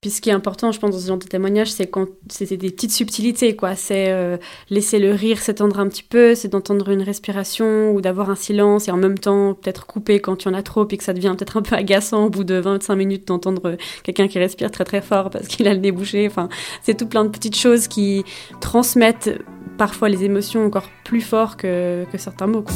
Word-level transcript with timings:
Puis 0.00 0.08
ce 0.08 0.22
qui 0.22 0.30
est 0.30 0.32
important, 0.32 0.72
je 0.72 0.80
pense, 0.80 0.92
dans 0.92 0.98
ce 0.98 1.06
genre 1.06 1.18
de 1.18 1.26
témoignage, 1.26 1.70
c'est 1.70 1.86
quand 1.86 2.06
c'était 2.30 2.56
des 2.56 2.70
petites 2.70 2.90
subtilités, 2.90 3.54
quoi. 3.54 3.76
C'est 3.76 4.10
euh, 4.10 4.38
laisser 4.70 4.98
le 4.98 5.12
rire 5.12 5.38
s'étendre 5.40 5.78
un 5.78 5.86
petit 5.88 6.02
peu, 6.02 6.34
c'est 6.34 6.48
d'entendre 6.48 6.88
une 6.88 7.02
respiration 7.02 7.92
ou 7.92 8.00
d'avoir 8.00 8.30
un 8.30 8.34
silence 8.34 8.88
et 8.88 8.92
en 8.92 8.96
même 8.96 9.18
temps 9.18 9.52
peut-être 9.52 9.84
couper 9.84 10.18
quand 10.20 10.42
il 10.42 10.48
y 10.48 10.50
en 10.50 10.54
a 10.54 10.62
trop 10.62 10.88
et 10.88 10.96
que 10.96 11.04
ça 11.04 11.12
devient 11.12 11.34
peut-être 11.36 11.58
un 11.58 11.62
peu 11.62 11.76
agaçant 11.76 12.24
au 12.24 12.30
bout 12.30 12.44
de 12.44 12.54
25 12.54 12.96
minutes 12.96 13.28
d'entendre 13.28 13.76
quelqu'un 14.02 14.26
qui 14.26 14.38
respire 14.38 14.70
très 14.70 14.84
très 14.84 15.02
fort 15.02 15.28
parce 15.28 15.46
qu'il 15.48 15.68
a 15.68 15.74
le 15.74 15.80
nez 15.80 15.92
bouché. 15.92 16.26
Enfin, 16.26 16.48
c'est 16.82 16.96
tout 16.96 17.06
plein 17.06 17.26
de 17.26 17.28
petites 17.28 17.56
choses 17.56 17.86
qui 17.86 18.24
transmettent 18.62 19.38
parfois 19.76 20.08
les 20.08 20.24
émotions 20.24 20.64
encore 20.64 20.88
plus 21.04 21.20
fort 21.20 21.58
que, 21.58 22.06
que 22.10 22.16
certains 22.16 22.46
mots. 22.46 22.62
Quoi. 22.62 22.74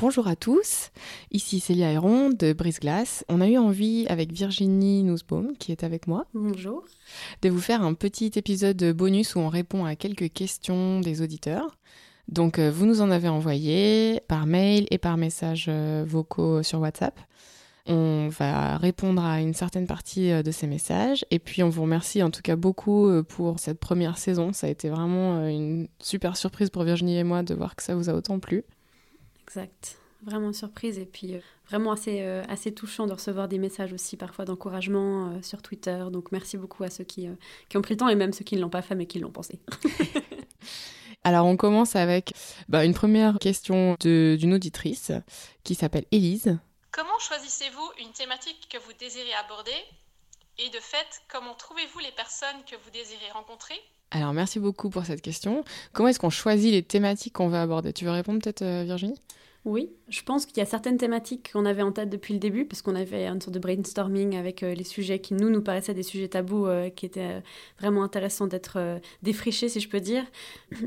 Bonjour 0.00 0.28
à 0.28 0.36
tous, 0.36 0.92
ici 1.32 1.58
Célia 1.58 1.90
Héron 1.90 2.30
de 2.30 2.52
Brise 2.52 2.78
Glace. 2.78 3.24
On 3.28 3.40
a 3.40 3.48
eu 3.48 3.58
envie 3.58 4.06
avec 4.08 4.32
Virginie 4.32 5.02
Nussbaum 5.02 5.56
qui 5.58 5.72
est 5.72 5.82
avec 5.82 6.06
moi. 6.06 6.24
Bonjour. 6.34 6.84
De 7.42 7.48
vous 7.48 7.58
faire 7.58 7.82
un 7.82 7.94
petit 7.94 8.30
épisode 8.36 8.92
bonus 8.92 9.34
où 9.34 9.40
on 9.40 9.48
répond 9.48 9.84
à 9.84 9.96
quelques 9.96 10.32
questions 10.32 11.00
des 11.00 11.20
auditeurs. 11.20 11.76
Donc 12.28 12.60
euh, 12.60 12.70
vous 12.70 12.86
nous 12.86 13.00
en 13.00 13.10
avez 13.10 13.26
envoyé 13.26 14.20
par 14.28 14.46
mail 14.46 14.86
et 14.92 14.98
par 14.98 15.16
message 15.16 15.66
euh, 15.68 16.04
vocaux 16.06 16.62
sur 16.62 16.78
WhatsApp. 16.78 17.18
On 17.86 18.28
va 18.28 18.76
répondre 18.76 19.24
à 19.24 19.40
une 19.40 19.54
certaine 19.54 19.88
partie 19.88 20.30
euh, 20.30 20.44
de 20.44 20.52
ces 20.52 20.68
messages 20.68 21.24
et 21.32 21.40
puis 21.40 21.64
on 21.64 21.70
vous 21.70 21.82
remercie 21.82 22.22
en 22.22 22.30
tout 22.30 22.42
cas 22.42 22.54
beaucoup 22.54 23.10
pour 23.24 23.58
cette 23.58 23.80
première 23.80 24.16
saison. 24.16 24.52
Ça 24.52 24.68
a 24.68 24.70
été 24.70 24.90
vraiment 24.90 25.44
une 25.48 25.88
super 25.98 26.36
surprise 26.36 26.70
pour 26.70 26.84
Virginie 26.84 27.18
et 27.18 27.24
moi 27.24 27.42
de 27.42 27.52
voir 27.52 27.74
que 27.74 27.82
ça 27.82 27.96
vous 27.96 28.08
a 28.08 28.12
autant 28.12 28.38
plu. 28.38 28.64
Exact. 29.48 29.98
Vraiment 30.22 30.52
surprise 30.52 30.98
et 30.98 31.06
puis 31.06 31.36
euh, 31.36 31.40
vraiment 31.68 31.92
assez, 31.92 32.20
euh, 32.20 32.42
assez 32.48 32.74
touchant 32.74 33.06
de 33.06 33.14
recevoir 33.14 33.48
des 33.48 33.56
messages 33.56 33.94
aussi 33.94 34.18
parfois 34.18 34.44
d'encouragement 34.44 35.30
euh, 35.30 35.42
sur 35.42 35.62
Twitter. 35.62 36.04
Donc 36.12 36.32
merci 36.32 36.58
beaucoup 36.58 36.84
à 36.84 36.90
ceux 36.90 37.04
qui, 37.04 37.28
qui 37.68 37.76
ont 37.78 37.82
pris 37.82 37.94
le 37.94 37.98
temps 37.98 38.08
et 38.08 38.14
même 38.14 38.32
ceux 38.32 38.44
qui 38.44 38.56
ne 38.56 38.60
l'ont 38.60 38.68
pas 38.68 38.82
fait 38.82 38.94
mais 38.94 39.06
qui 39.06 39.20
l'ont 39.20 39.30
pensé. 39.30 39.58
Alors 41.24 41.46
on 41.46 41.56
commence 41.56 41.96
avec 41.96 42.32
bah, 42.68 42.84
une 42.84 42.92
première 42.92 43.38
question 43.38 43.96
d'une 44.00 44.52
auditrice 44.52 45.12
qui 45.64 45.74
s'appelle 45.74 46.04
Élise. 46.10 46.58
Comment 46.90 47.18
choisissez-vous 47.18 47.90
une 48.04 48.12
thématique 48.12 48.68
que 48.70 48.78
vous 48.78 48.92
désirez 48.98 49.32
aborder? 49.44 49.76
Et 50.58 50.68
de 50.68 50.80
fait, 50.80 51.06
comment 51.28 51.54
trouvez-vous 51.54 52.00
les 52.00 52.12
personnes 52.12 52.64
que 52.70 52.76
vous 52.84 52.90
désirez 52.90 53.30
rencontrer? 53.32 53.76
Alors 54.10 54.32
merci 54.32 54.58
beaucoup 54.58 54.90
pour 54.90 55.06
cette 55.06 55.22
question. 55.22 55.64
Comment 55.92 56.08
est-ce 56.08 56.18
qu'on 56.18 56.30
choisit 56.30 56.72
les 56.72 56.82
thématiques 56.82 57.34
qu'on 57.34 57.48
veut 57.48 57.58
aborder? 57.58 57.92
Tu 57.92 58.04
veux 58.04 58.10
répondre 58.10 58.40
peut-être 58.42 58.64
Virginie? 58.84 59.18
Oui, 59.68 59.90
je 60.08 60.22
pense 60.22 60.46
qu'il 60.46 60.56
y 60.56 60.60
a 60.60 60.64
certaines 60.64 60.96
thématiques 60.96 61.50
qu'on 61.52 61.66
avait 61.66 61.82
en 61.82 61.92
tête 61.92 62.08
depuis 62.08 62.32
le 62.32 62.40
début, 62.40 62.64
parce 62.64 62.80
qu'on 62.80 62.94
avait 62.94 63.26
une 63.26 63.40
sorte 63.40 63.54
de 63.54 63.58
brainstorming 63.58 64.34
avec 64.34 64.62
euh, 64.62 64.74
les 64.74 64.84
sujets 64.84 65.18
qui, 65.18 65.34
nous, 65.34 65.50
nous 65.50 65.60
paraissaient 65.60 65.92
des 65.92 66.02
sujets 66.02 66.28
tabous, 66.28 66.66
euh, 66.66 66.88
qui 66.88 67.04
étaient 67.04 67.20
euh, 67.20 67.40
vraiment 67.78 68.02
intéressants 68.02 68.46
d'être 68.46 68.78
défrichés, 69.22 69.68
si 69.68 69.80
je 69.80 69.88
peux 69.88 70.00
dire. 70.00 70.24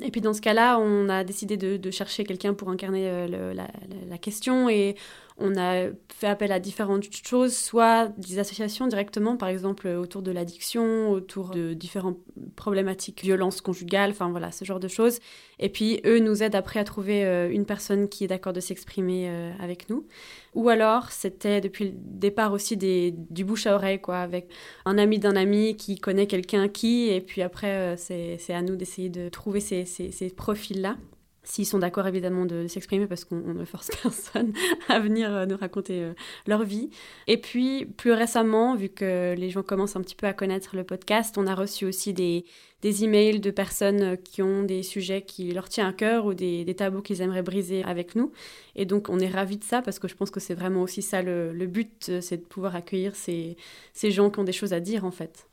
Et 0.01 0.09
puis 0.09 0.19
dans 0.19 0.33
ce 0.33 0.41
cas-là, 0.41 0.79
on 0.79 1.09
a 1.09 1.23
décidé 1.23 1.57
de, 1.57 1.91
chercher 1.91 2.23
quelqu'un 2.23 2.53
pour 2.55 2.69
incarner 2.69 3.27
la, 3.27 3.67
la, 4.09 4.17
question, 4.17 4.69
et 4.69 4.95
on 5.41 5.57
a 5.57 5.87
fait 6.09 6.27
appel 6.27 6.51
à 6.51 6.59
différentes 6.59 7.05
choses, 7.25 7.55
soit 7.55 8.07
des 8.17 8.39
associations 8.39 8.87
directement, 8.87 9.37
par 9.37 9.49
exemple 9.49 9.87
autour 9.87 10.21
de 10.21 10.31
l'addiction, 10.31 11.09
autour 11.11 11.49
de 11.49 11.73
différentes 11.73 12.19
problématiques, 12.55 13.21
violences 13.21 13.61
conjugales, 13.61 14.11
enfin 14.11 14.29
voilà, 14.29 14.51
ce 14.51 14.65
genre 14.65 14.79
de 14.79 14.87
choses. 14.87 15.19
Et 15.59 15.69
puis 15.69 16.01
eux 16.05 16.19
nous 16.19 16.43
aident 16.43 16.55
après 16.55 16.79
à 16.79 16.83
trouver 16.83 17.25
euh, 17.25 17.49
une 17.51 17.65
personne 17.65 18.07
qui 18.07 18.23
est 18.23 18.27
d'accord 18.27 18.53
de 18.53 18.59
s'exprimer 18.59 19.29
euh, 19.29 19.51
avec 19.59 19.89
nous. 19.89 20.05
Ou 20.53 20.69
alors 20.69 21.11
c'était 21.11 21.61
depuis 21.61 21.85
le 21.85 21.93
départ 21.95 22.53
aussi 22.53 22.77
des, 22.77 23.13
du 23.29 23.43
bouche 23.43 23.67
à 23.67 23.75
oreille, 23.75 23.99
quoi, 23.99 24.19
avec 24.19 24.47
un 24.85 24.97
ami 24.97 25.19
d'un 25.19 25.35
ami 25.35 25.75
qui 25.75 25.97
connaît 25.97 26.27
quelqu'un 26.27 26.67
qui, 26.67 27.09
et 27.09 27.21
puis 27.21 27.41
après 27.41 27.95
euh, 27.95 27.95
c'est 27.97 28.53
à 28.53 28.61
nous 28.61 28.75
d'essayer 28.75 29.09
de 29.09 29.29
trouver 29.29 29.59
ces 29.59 30.33
profils-là 30.35 30.97
s'ils 31.43 31.65
sont 31.65 31.79
d'accord 31.79 32.07
évidemment 32.07 32.45
de 32.45 32.67
s'exprimer 32.67 33.07
parce 33.07 33.25
qu'on 33.25 33.37
ne 33.37 33.65
force 33.65 33.89
personne 34.01 34.53
à 34.87 34.99
venir 34.99 35.33
euh, 35.33 35.45
nous 35.45 35.57
raconter 35.57 36.03
euh, 36.03 36.13
leur 36.47 36.63
vie. 36.63 36.89
Et 37.27 37.37
puis 37.37 37.85
plus 37.85 38.11
récemment, 38.11 38.75
vu 38.75 38.89
que 38.89 39.33
les 39.35 39.49
gens 39.49 39.63
commencent 39.63 39.95
un 39.95 40.01
petit 40.01 40.15
peu 40.15 40.27
à 40.27 40.33
connaître 40.33 40.75
le 40.75 40.83
podcast, 40.83 41.37
on 41.37 41.47
a 41.47 41.55
reçu 41.55 41.85
aussi 41.85 42.13
des, 42.13 42.45
des 42.81 43.03
emails 43.03 43.39
de 43.39 43.51
personnes 43.51 44.17
qui 44.17 44.41
ont 44.41 44.63
des 44.63 44.83
sujets 44.83 45.23
qui 45.23 45.51
leur 45.51 45.69
tiennent 45.69 45.87
à 45.87 45.93
cœur 45.93 46.25
ou 46.25 46.33
des, 46.33 46.63
des 46.63 46.75
tabous 46.75 47.01
qu'ils 47.01 47.21
aimeraient 47.21 47.41
briser 47.41 47.83
avec 47.83 48.15
nous. 48.15 48.31
Et 48.75 48.85
donc 48.85 49.09
on 49.09 49.19
est 49.19 49.29
ravis 49.29 49.57
de 49.57 49.63
ça 49.63 49.81
parce 49.81 49.99
que 49.99 50.07
je 50.07 50.15
pense 50.15 50.31
que 50.31 50.39
c'est 50.39 50.55
vraiment 50.55 50.81
aussi 50.81 51.01
ça 51.01 51.21
le, 51.21 51.53
le 51.53 51.67
but, 51.67 52.07
euh, 52.09 52.21
c'est 52.21 52.37
de 52.37 52.45
pouvoir 52.45 52.75
accueillir 52.75 53.15
ces, 53.15 53.57
ces 53.93 54.11
gens 54.11 54.29
qui 54.29 54.39
ont 54.39 54.43
des 54.43 54.51
choses 54.51 54.73
à 54.73 54.79
dire 54.79 55.05
en 55.05 55.11
fait. 55.11 55.47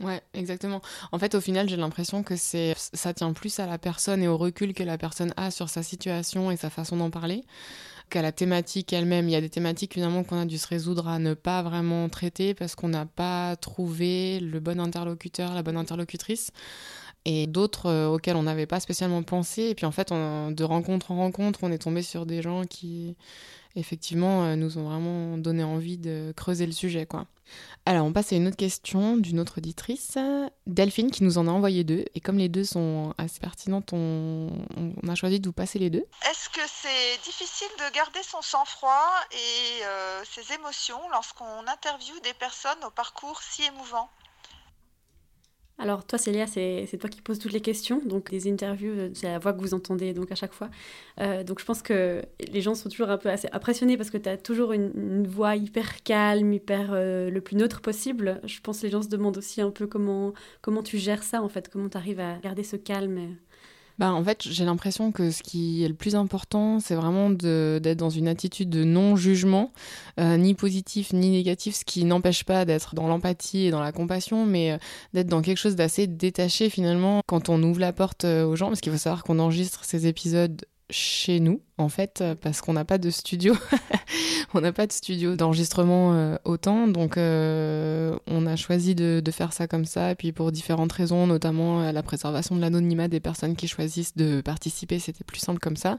Ouais, 0.00 0.22
exactement. 0.32 0.80
En 1.12 1.18
fait, 1.18 1.34
au 1.34 1.40
final, 1.40 1.68
j'ai 1.68 1.76
l'impression 1.76 2.22
que 2.22 2.36
c'est 2.36 2.74
ça 2.76 3.12
tient 3.12 3.32
plus 3.32 3.58
à 3.60 3.66
la 3.66 3.78
personne 3.78 4.22
et 4.22 4.28
au 4.28 4.38
recul 4.38 4.72
que 4.72 4.82
la 4.82 4.96
personne 4.96 5.34
a 5.36 5.50
sur 5.50 5.68
sa 5.68 5.82
situation 5.82 6.50
et 6.50 6.56
sa 6.56 6.70
façon 6.70 6.96
d'en 6.96 7.10
parler 7.10 7.44
qu'à 8.08 8.22
la 8.22 8.32
thématique 8.32 8.92
elle-même. 8.92 9.28
Il 9.28 9.32
y 9.32 9.36
a 9.36 9.40
des 9.40 9.50
thématiques 9.50 9.94
finalement 9.94 10.24
qu'on 10.24 10.40
a 10.40 10.46
dû 10.46 10.58
se 10.58 10.66
résoudre 10.66 11.08
à 11.08 11.18
ne 11.18 11.34
pas 11.34 11.62
vraiment 11.62 12.08
traiter 12.08 12.54
parce 12.54 12.74
qu'on 12.74 12.88
n'a 12.88 13.06
pas 13.06 13.56
trouvé 13.56 14.40
le 14.40 14.58
bon 14.58 14.80
interlocuteur, 14.80 15.54
la 15.54 15.62
bonne 15.62 15.76
interlocutrice 15.76 16.50
et 17.24 17.46
d'autres 17.46 17.86
euh, 17.86 18.08
auxquels 18.08 18.36
on 18.36 18.44
n'avait 18.44 18.66
pas 18.66 18.80
spécialement 18.80 19.22
pensé. 19.22 19.62
Et 19.62 19.74
puis 19.74 19.86
en 19.86 19.92
fait, 19.92 20.10
de 20.10 20.64
rencontre 20.64 21.10
en 21.10 21.16
rencontre, 21.16 21.60
on 21.62 21.72
est 21.72 21.78
tombé 21.78 22.02
sur 22.02 22.26
des 22.26 22.42
gens 22.42 22.64
qui, 22.64 23.16
effectivement, 23.76 24.44
euh, 24.44 24.56
nous 24.56 24.78
ont 24.78 24.84
vraiment 24.84 25.38
donné 25.38 25.62
envie 25.62 25.98
de 25.98 26.32
creuser 26.36 26.66
le 26.66 26.72
sujet. 26.72 27.06
quoi. 27.06 27.26
Alors, 27.86 28.06
on 28.06 28.12
passe 28.12 28.32
à 28.32 28.36
une 28.36 28.46
autre 28.46 28.56
question 28.56 29.16
d'une 29.16 29.40
autre 29.40 29.58
auditrice, 29.58 30.16
Delphine, 30.66 31.10
qui 31.10 31.24
nous 31.24 31.38
en 31.38 31.48
a 31.48 31.50
envoyé 31.50 31.84
deux. 31.84 32.04
Et 32.14 32.20
comme 32.20 32.38
les 32.38 32.48
deux 32.48 32.64
sont 32.64 33.14
assez 33.18 33.40
pertinentes, 33.40 33.92
on, 33.92 34.50
a 35.08 35.14
choisi 35.14 35.40
de 35.40 35.48
vous 35.48 35.52
passer 35.52 35.78
les 35.78 35.90
deux. 35.90 36.04
Est-ce 36.30 36.48
que 36.50 36.60
c'est 36.66 37.22
difficile 37.24 37.68
de 37.78 37.94
garder 37.94 38.20
son 38.22 38.42
sang-froid 38.42 39.10
et 39.32 39.84
euh, 39.84 40.22
ses 40.24 40.54
émotions 40.54 41.00
lorsqu'on 41.10 41.66
interviewe 41.66 42.20
des 42.22 42.34
personnes 42.34 42.84
au 42.86 42.90
parcours 42.90 43.40
si 43.42 43.64
émouvant? 43.64 44.08
Alors 45.80 46.04
toi 46.04 46.18
Célia, 46.18 46.46
c'est 46.46 46.98
toi 47.00 47.08
qui 47.08 47.22
poses 47.22 47.38
toutes 47.38 47.52
les 47.52 47.62
questions, 47.62 48.02
donc 48.04 48.30
les 48.30 48.50
interviews, 48.50 48.92
euh, 48.92 49.10
c'est 49.14 49.28
la 49.28 49.38
voix 49.38 49.54
que 49.54 49.60
vous 49.60 49.72
entendez 49.72 50.12
donc 50.12 50.30
à 50.30 50.34
chaque 50.34 50.52
fois. 50.52 50.68
Euh, 51.20 51.42
donc 51.42 51.58
je 51.58 51.64
pense 51.64 51.80
que 51.80 52.22
les 52.52 52.60
gens 52.60 52.74
sont 52.74 52.90
toujours 52.90 53.08
un 53.08 53.16
peu 53.16 53.30
assez 53.30 53.48
impressionnés 53.52 53.96
parce 53.96 54.10
que 54.10 54.18
tu 54.18 54.28
as 54.28 54.36
toujours 54.36 54.72
une, 54.72 55.26
voix 55.26 55.56
hyper 55.56 56.02
calme, 56.02 56.52
hyper 56.52 56.90
euh, 56.92 57.30
le 57.30 57.40
plus 57.40 57.56
neutre 57.56 57.80
possible. 57.80 58.42
Je 58.44 58.60
pense 58.60 58.80
que 58.80 58.86
les 58.86 58.92
gens 58.92 59.02
se 59.02 59.08
demandent 59.08 59.38
aussi 59.38 59.62
un 59.62 59.70
peu 59.70 59.86
comment, 59.86 60.34
comment 60.60 60.82
tu 60.82 60.98
gères 60.98 61.22
ça 61.22 61.42
en 61.42 61.48
fait, 61.48 61.70
comment 61.70 61.88
tu 61.88 61.96
arrives 61.96 62.20
à 62.20 62.36
garder 62.38 62.62
ce 62.62 62.76
calme. 62.76 63.36
Bah, 64.00 64.14
en 64.14 64.24
fait, 64.24 64.48
j'ai 64.48 64.64
l'impression 64.64 65.12
que 65.12 65.30
ce 65.30 65.42
qui 65.42 65.84
est 65.84 65.88
le 65.88 65.92
plus 65.92 66.16
important, 66.16 66.80
c'est 66.80 66.94
vraiment 66.94 67.28
d'être 67.28 67.98
dans 67.98 68.08
une 68.08 68.28
attitude 68.28 68.70
de 68.70 68.82
non-jugement, 68.82 69.72
euh, 70.18 70.38
ni 70.38 70.54
positif 70.54 71.12
ni 71.12 71.28
négatif, 71.28 71.76
ce 71.76 71.84
qui 71.84 72.06
n'empêche 72.06 72.44
pas 72.44 72.64
d'être 72.64 72.94
dans 72.94 73.08
l'empathie 73.08 73.66
et 73.66 73.70
dans 73.70 73.82
la 73.82 73.92
compassion, 73.92 74.46
mais 74.46 74.72
euh, 74.72 74.78
d'être 75.12 75.26
dans 75.26 75.42
quelque 75.42 75.58
chose 75.58 75.76
d'assez 75.76 76.06
détaché 76.06 76.70
finalement 76.70 77.20
quand 77.26 77.50
on 77.50 77.62
ouvre 77.62 77.78
la 77.78 77.92
porte 77.92 78.24
euh, 78.24 78.46
aux 78.46 78.56
gens, 78.56 78.68
parce 78.68 78.80
qu'il 78.80 78.90
faut 78.90 78.96
savoir 78.96 79.22
qu'on 79.22 79.38
enregistre 79.38 79.84
ces 79.84 80.06
épisodes 80.06 80.64
chez 80.90 81.40
nous, 81.40 81.62
en 81.78 81.88
fait, 81.88 82.22
parce 82.40 82.60
qu'on 82.60 82.72
n'a 82.72 82.84
pas 82.84 82.98
de 82.98 83.10
studio. 83.10 83.54
on 84.54 84.60
n'a 84.60 84.72
pas 84.72 84.86
de 84.86 84.92
studio 84.92 85.36
d'enregistrement 85.36 86.14
euh, 86.14 86.36
autant, 86.44 86.88
donc 86.88 87.16
euh, 87.16 88.16
on 88.26 88.46
a 88.46 88.56
choisi 88.56 88.94
de, 88.94 89.22
faire 89.30 89.52
ça 89.52 89.68
comme 89.68 89.84
ça. 89.84 90.10
Et 90.10 90.14
puis 90.16 90.32
pour 90.32 90.50
différentes 90.50 90.92
raisons, 90.92 91.26
notamment 91.26 91.82
euh, 91.82 91.92
la 91.92 92.02
préservation 92.02 92.56
de 92.56 92.60
l'anonymat 92.60 93.06
des 93.06 93.20
personnes 93.20 93.54
qui 93.54 93.68
choisissent 93.68 94.16
de 94.16 94.40
participer, 94.40 94.98
c'était 94.98 95.22
plus 95.22 95.38
simple 95.38 95.60
comme 95.60 95.76
ça. 95.76 95.98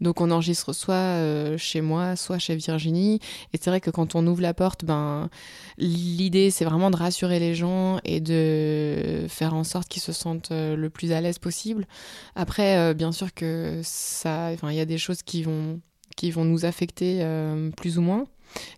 Donc 0.00 0.20
on 0.20 0.30
enregistre 0.30 0.72
soit 0.72 1.56
chez 1.56 1.80
moi, 1.80 2.16
soit 2.16 2.38
chez 2.38 2.56
Virginie. 2.56 3.20
Et 3.52 3.58
c'est 3.60 3.70
vrai 3.70 3.80
que 3.80 3.90
quand 3.90 4.16
on 4.16 4.26
ouvre 4.26 4.42
la 4.42 4.54
porte, 4.54 4.84
ben 4.84 5.30
l'idée 5.78 6.50
c'est 6.50 6.64
vraiment 6.64 6.90
de 6.90 6.96
rassurer 6.96 7.38
les 7.38 7.54
gens 7.54 8.00
et 8.04 8.20
de 8.20 9.01
faire 9.28 9.54
en 9.54 9.64
sorte 9.64 9.88
qu'ils 9.88 10.02
se 10.02 10.12
sentent 10.12 10.50
le 10.50 10.88
plus 10.88 11.12
à 11.12 11.20
l'aise 11.20 11.38
possible. 11.38 11.86
Après, 12.34 12.94
bien 12.94 13.12
sûr 13.12 13.34
que 13.34 13.80
ça, 13.82 14.50
enfin 14.52 14.70
il 14.70 14.76
y 14.76 14.80
a 14.80 14.84
des 14.84 14.98
choses 14.98 15.22
qui 15.22 15.42
vont 15.42 15.80
qui 16.16 16.30
vont 16.30 16.44
nous 16.44 16.64
affecter 16.64 17.18
euh, 17.22 17.70
plus 17.70 17.98
ou 17.98 18.02
moins. 18.02 18.26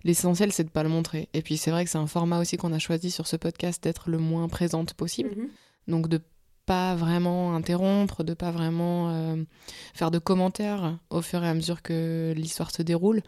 L'essentiel, 0.05 0.53
c'est 0.53 0.65
de 0.65 0.71
pas 0.71 0.83
le 0.83 0.89
montrer. 0.89 1.29
Et 1.35 1.43
puis, 1.43 1.57
c'est 1.57 1.71
vrai 1.71 1.85
que 1.85 1.91
c'est 1.91 1.99
un 1.99 2.07
format 2.07 2.41
aussi 2.41 2.57
qu'on 2.57 2.73
a 2.73 2.79
choisi 2.79 3.11
sur 3.11 3.27
ce 3.27 3.37
podcast 3.37 3.83
d'être 3.83 4.09
le 4.09 4.19
moins 4.19 4.49
présente 4.49 4.95
possible. 4.95 5.31
Mhm. 5.37 5.49
Donc, 5.89 6.09
de 6.09 6.21
pas 6.67 6.95
vraiment 6.95 7.55
interrompre, 7.55 8.25
de 8.25 8.35
pas 8.35 8.51
vraiment 8.51 9.11
euh, 9.11 9.45
faire 9.93 10.11
de 10.11 10.19
commentaires 10.19 10.99
au 11.11 11.21
fur 11.21 11.45
et 11.45 11.49
à 11.49 11.55
mesure 11.55 11.83
que 11.83 12.33
l'histoire 12.37 12.71
se 12.71 12.83
déroule. 12.83 13.23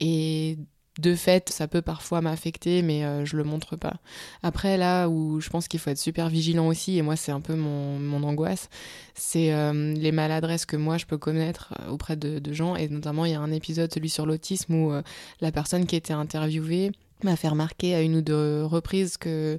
Et 0.00 0.58
de 0.98 1.14
fait, 1.14 1.48
ça 1.48 1.68
peut 1.68 1.80
parfois 1.80 2.20
m'affecter, 2.20 2.82
mais 2.82 3.04
euh, 3.04 3.24
je 3.24 3.36
le 3.36 3.44
montre 3.44 3.76
pas. 3.76 3.94
Après, 4.42 4.76
là 4.76 5.08
où 5.08 5.40
je 5.40 5.48
pense 5.48 5.66
qu'il 5.66 5.80
faut 5.80 5.90
être 5.90 5.98
super 5.98 6.28
vigilant 6.28 6.66
aussi, 6.66 6.98
et 6.98 7.02
moi 7.02 7.16
c'est 7.16 7.32
un 7.32 7.40
peu 7.40 7.54
mon, 7.54 8.22
angoisse, 8.22 8.68
c'est 9.14 9.54
euh, 9.54 9.94
les 9.94 10.12
maladresses 10.12 10.66
que 10.66 10.76
moi 10.76 10.98
je 10.98 11.06
peux 11.06 11.16
connaître 11.16 11.72
euh, 11.80 11.90
auprès 11.90 12.16
de, 12.16 12.52
gens, 12.52 12.76
et 12.76 12.88
notamment 12.88 13.24
il 13.24 13.32
y 13.32 13.34
a 13.34 13.40
un 13.40 13.52
épisode, 13.52 13.92
celui 13.92 14.10
sur 14.10 14.26
l'autisme, 14.26 14.74
où 14.74 14.92
la 15.40 15.52
personne 15.52 15.86
qui 15.86 15.96
était 15.96 16.12
interviewée 16.12 16.92
m'a 17.24 17.36
fait 17.36 17.48
remarquer 17.48 17.94
à 17.94 18.02
une 18.02 18.16
ou 18.16 18.20
deux 18.20 18.64
reprises 18.64 19.16
que 19.16 19.58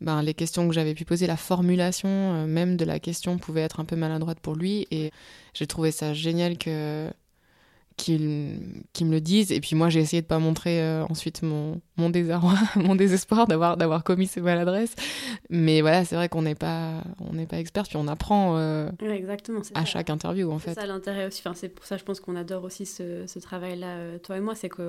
ben, 0.00 0.22
les 0.22 0.34
questions 0.34 0.66
que 0.66 0.74
j'avais 0.74 0.94
pu 0.94 1.04
poser, 1.04 1.26
la 1.26 1.36
formulation 1.36 2.46
même 2.46 2.76
de 2.76 2.84
la 2.84 2.98
question 2.98 3.38
pouvait 3.38 3.60
être 3.60 3.78
un 3.78 3.84
peu 3.84 3.94
maladroite 3.94 4.40
pour 4.40 4.56
lui, 4.56 4.88
et 4.90 5.12
j'ai 5.54 5.66
trouvé 5.68 5.92
ça 5.92 6.12
génial 6.12 6.58
que 6.58 7.08
qui, 8.02 9.04
me 9.04 9.10
le 9.10 9.20
disent. 9.20 9.52
Et 9.52 9.60
puis 9.60 9.76
moi, 9.76 9.88
j'ai 9.88 10.00
essayé 10.00 10.22
de 10.22 10.26
pas 10.26 10.38
montrer 10.38 10.82
euh, 10.82 11.04
ensuite 11.08 11.42
mon, 11.42 11.80
mon 11.96 12.10
désarroi, 12.10 12.54
mon 12.76 12.94
désespoir 12.94 13.46
d'avoir 13.46 13.76
d'avoir 13.76 14.02
commis 14.02 14.26
ces 14.26 14.40
maladresses. 14.40 14.94
Mais 15.50 15.80
voilà, 15.80 16.04
c'est 16.04 16.16
vrai 16.16 16.28
qu'on 16.28 16.42
n'est 16.42 16.54
pas 16.54 17.02
on 17.20 17.34
n'est 17.34 17.46
pas 17.46 17.58
expert, 17.58 17.84
puis 17.84 17.96
on 17.96 18.08
apprend 18.08 18.56
euh, 18.56 18.90
exactement, 19.00 19.60
à 19.74 19.84
chaque 19.84 20.10
interview 20.10 20.50
en 20.50 20.58
fait. 20.58 20.74
C'est 20.74 20.80
ça 20.80 20.86
l'intérêt 20.86 21.26
aussi. 21.26 21.42
Enfin, 21.44 21.54
c'est 21.54 21.68
pour 21.68 21.84
ça, 21.84 21.96
je 21.96 22.04
pense 22.04 22.20
qu'on 22.20 22.36
adore 22.36 22.64
aussi 22.64 22.86
ce, 22.86 23.26
ce 23.26 23.38
travail-là, 23.38 23.96
euh, 23.96 24.18
toi 24.18 24.36
et 24.36 24.40
moi, 24.40 24.54
c'est 24.54 24.68
que 24.68 24.82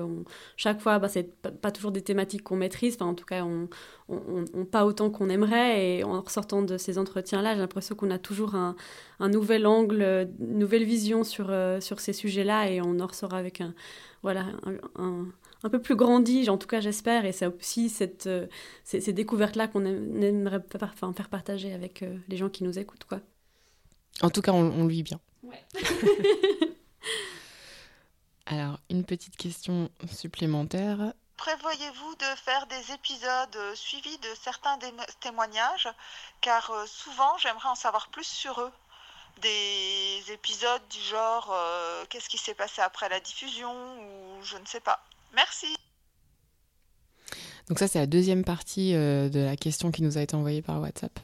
chaque 0.56 0.80
fois, 0.80 0.98
bah, 0.98 1.08
c'est 1.08 1.34
pas, 1.40 1.70
toujours 1.70 1.92
des 1.92 2.02
thématiques 2.02 2.42
qu'on 2.42 2.56
maîtrise. 2.56 2.96
Enfin, 2.96 3.06
en 3.10 3.14
tout 3.14 3.24
cas, 3.24 3.44
on, 3.44 3.68
on, 4.08 4.64
pas 4.64 4.84
autant 4.84 5.10
qu'on 5.10 5.28
aimerait. 5.28 5.98
Et 5.98 6.04
en 6.04 6.20
ressortant 6.20 6.62
de 6.62 6.76
ces 6.78 6.98
entretiens-là, 6.98 7.54
j'ai 7.54 7.60
l'impression 7.60 7.94
qu'on 7.94 8.10
a 8.10 8.18
toujours 8.18 8.54
un, 8.54 8.76
un, 9.20 9.28
nouvel 9.28 9.66
angle, 9.66 10.28
une 10.40 10.58
nouvelle 10.58 10.84
vision 10.84 11.24
sur 11.24 11.52
sur 11.80 12.00
ces 12.00 12.12
sujets-là, 12.12 12.70
et 12.70 12.80
on 12.80 13.00
en 13.00 13.06
ressort 13.06 13.34
avec 13.34 13.60
un 13.60 13.74
voilà 14.22 14.46
un 14.96 15.26
un 15.64 15.70
peu 15.70 15.80
plus 15.80 15.96
grandi, 15.96 16.48
en 16.50 16.58
tout 16.58 16.66
cas 16.66 16.80
j'espère, 16.80 17.24
et 17.24 17.32
c'est 17.32 17.46
aussi 17.46 17.88
cette, 17.88 18.26
euh, 18.26 18.46
ces, 18.84 19.12
découvertes-là 19.12 19.66
qu'on 19.66 19.84
aimerait 19.86 20.62
faire 20.70 21.28
partager 21.30 21.72
avec 21.72 22.02
euh, 22.02 22.18
les 22.28 22.36
gens 22.36 22.50
qui 22.50 22.64
nous 22.64 22.78
écoutent. 22.78 23.04
Quoi. 23.04 23.20
En 24.20 24.28
tout 24.28 24.42
cas, 24.42 24.52
on, 24.52 24.70
on 24.72 24.86
lui 24.86 25.02
bien. 25.02 25.18
Ouais. 25.42 25.64
Alors, 28.46 28.78
une 28.90 29.04
petite 29.04 29.36
question 29.36 29.90
supplémentaire. 30.06 31.14
Prévoyez-vous 31.38 32.14
de 32.16 32.36
faire 32.44 32.66
des 32.66 32.92
épisodes 32.92 33.56
euh, 33.56 33.74
suivis 33.74 34.18
de 34.18 34.28
certains 34.38 34.78
témoignages? 35.20 35.88
Car 36.42 36.70
souvent, 36.86 37.38
j'aimerais 37.38 37.70
en 37.70 37.74
savoir 37.74 38.08
plus 38.08 38.26
sur 38.26 38.60
eux. 38.60 38.70
Des 39.42 40.22
épisodes 40.32 40.82
du 40.90 41.00
genre 41.00 41.54
qu'est-ce 42.08 42.28
qui 42.28 42.38
s'est 42.38 42.54
passé 42.54 42.80
après 42.80 43.08
la 43.08 43.20
diffusion 43.20 43.72
ou 43.72 44.42
je 44.42 44.56
ne 44.56 44.66
sais 44.66 44.80
pas. 44.80 45.00
Merci. 45.34 45.76
Donc 47.68 47.78
ça, 47.78 47.88
c'est 47.88 47.98
la 47.98 48.06
deuxième 48.06 48.44
partie 48.44 48.94
euh, 48.94 49.28
de 49.28 49.40
la 49.40 49.56
question 49.56 49.90
qui 49.90 50.02
nous 50.02 50.18
a 50.18 50.22
été 50.22 50.34
envoyée 50.34 50.62
par 50.62 50.80
WhatsApp. 50.80 51.18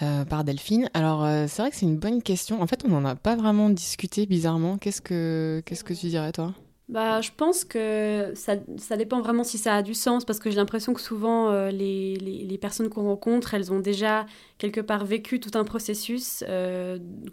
Euh, 0.00 0.24
par 0.24 0.42
Delphine. 0.42 0.88
Alors 0.94 1.22
euh, 1.22 1.46
c'est 1.48 1.62
vrai 1.62 1.70
que 1.70 1.76
c'est 1.76 1.86
une 1.86 1.98
bonne 1.98 2.22
question. 2.22 2.62
En 2.62 2.66
fait, 2.66 2.82
on 2.84 2.88
n'en 2.88 3.04
a 3.04 3.14
pas 3.14 3.36
vraiment 3.36 3.68
discuté 3.68 4.26
bizarrement. 4.26 4.78
Qu'est-ce 4.78 5.02
que 5.02 5.62
qu'est-ce 5.66 5.84
que 5.84 5.92
tu 5.92 6.06
dirais 6.06 6.32
toi? 6.32 6.54
Bah, 6.92 7.20
je 7.20 7.30
pense 7.36 7.64
que 7.64 8.32
ça, 8.34 8.54
ça, 8.76 8.96
dépend 8.96 9.20
vraiment 9.20 9.44
si 9.44 9.58
ça 9.58 9.74
a 9.76 9.82
du 9.82 9.94
sens, 9.94 10.24
parce 10.24 10.38
que 10.38 10.50
j'ai 10.50 10.56
l'impression 10.56 10.94
que 10.94 11.00
souvent, 11.00 11.50
les, 11.70 12.14
les, 12.16 12.58
personnes 12.58 12.88
qu'on 12.88 13.04
rencontre, 13.04 13.54
elles 13.54 13.72
ont 13.72 13.80
déjà 13.80 14.26
quelque 14.58 14.80
part 14.80 15.04
vécu 15.04 15.40
tout 15.40 15.58
un 15.58 15.64
processus 15.64 16.44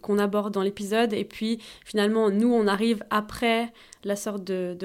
qu'on 0.01 0.17
aborde 0.17 0.53
dans 0.53 0.63
l'épisode, 0.63 1.13
et 1.13 1.25
puis 1.25 1.59
finalement, 1.85 2.29
nous, 2.29 2.51
on 2.51 2.67
arrive 2.67 3.03
après 3.09 3.71
la 4.03 4.15
sorte 4.15 4.43
de, 4.43 4.77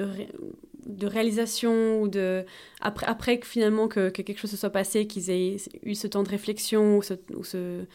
de 0.85 1.07
réalisation 1.07 2.01
ou 2.01 2.07
de 2.07 2.45
après 2.81 3.05
après 3.07 3.39
que 3.39 3.47
finalement 3.47 3.87
que, 3.87 4.09
quelque 4.09 4.37
chose 4.37 4.51
se 4.51 4.57
soit 4.57 4.69
passé 4.69 5.07
qu'ils 5.07 5.29
aient 5.29 5.57
eu 5.83 5.95
ce 5.95 6.07
temps 6.07 6.23
de 6.23 6.29
réflexion 6.29 6.97
ou 6.97 7.01
ce, 7.01 7.13
ou 7.35 7.43
ce, 7.43 7.85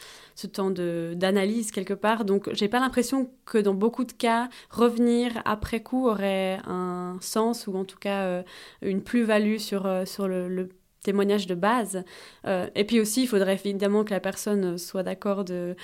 temps 0.49 0.71
d'analyse 0.71 1.71
quelque 1.71 1.95
part. 1.95 2.25
Donc 2.25 2.49
j'ai 2.53 2.69
pas 2.69 2.81
l'impression 2.81 3.31
que 3.45 3.59
dans 3.59 3.75
beaucoup 3.75 4.05
de 4.05 4.13
cas 4.13 4.49
revenir 4.71 5.43
après 5.45 5.83
coup 5.83 6.09
aurait 6.09 6.59
un 6.67 7.19
sens 7.21 7.67
ou 7.67 7.77
en 7.77 7.85
tout 7.85 7.99
cas 7.99 8.23
euh, 8.23 8.43
une 8.83 9.03
plus-value 9.03 9.59
sur 9.59 9.87
euh, 9.87 10.05
sur 10.05 10.29
le, 10.29 10.69
témoignage 11.03 11.47
de 11.47 11.55
base. 11.55 12.05
Euh, 12.47 12.69
et 12.75 12.85
puis 12.85 13.01
aussi 13.01 13.23
il 13.23 13.27
faudrait 13.27 13.55
évidemment 13.55 14.05
que 14.05 14.11
la 14.11 14.21
personne 14.21 14.77
soit 14.77 15.03
d'accord 15.03 15.45
de 15.45 15.75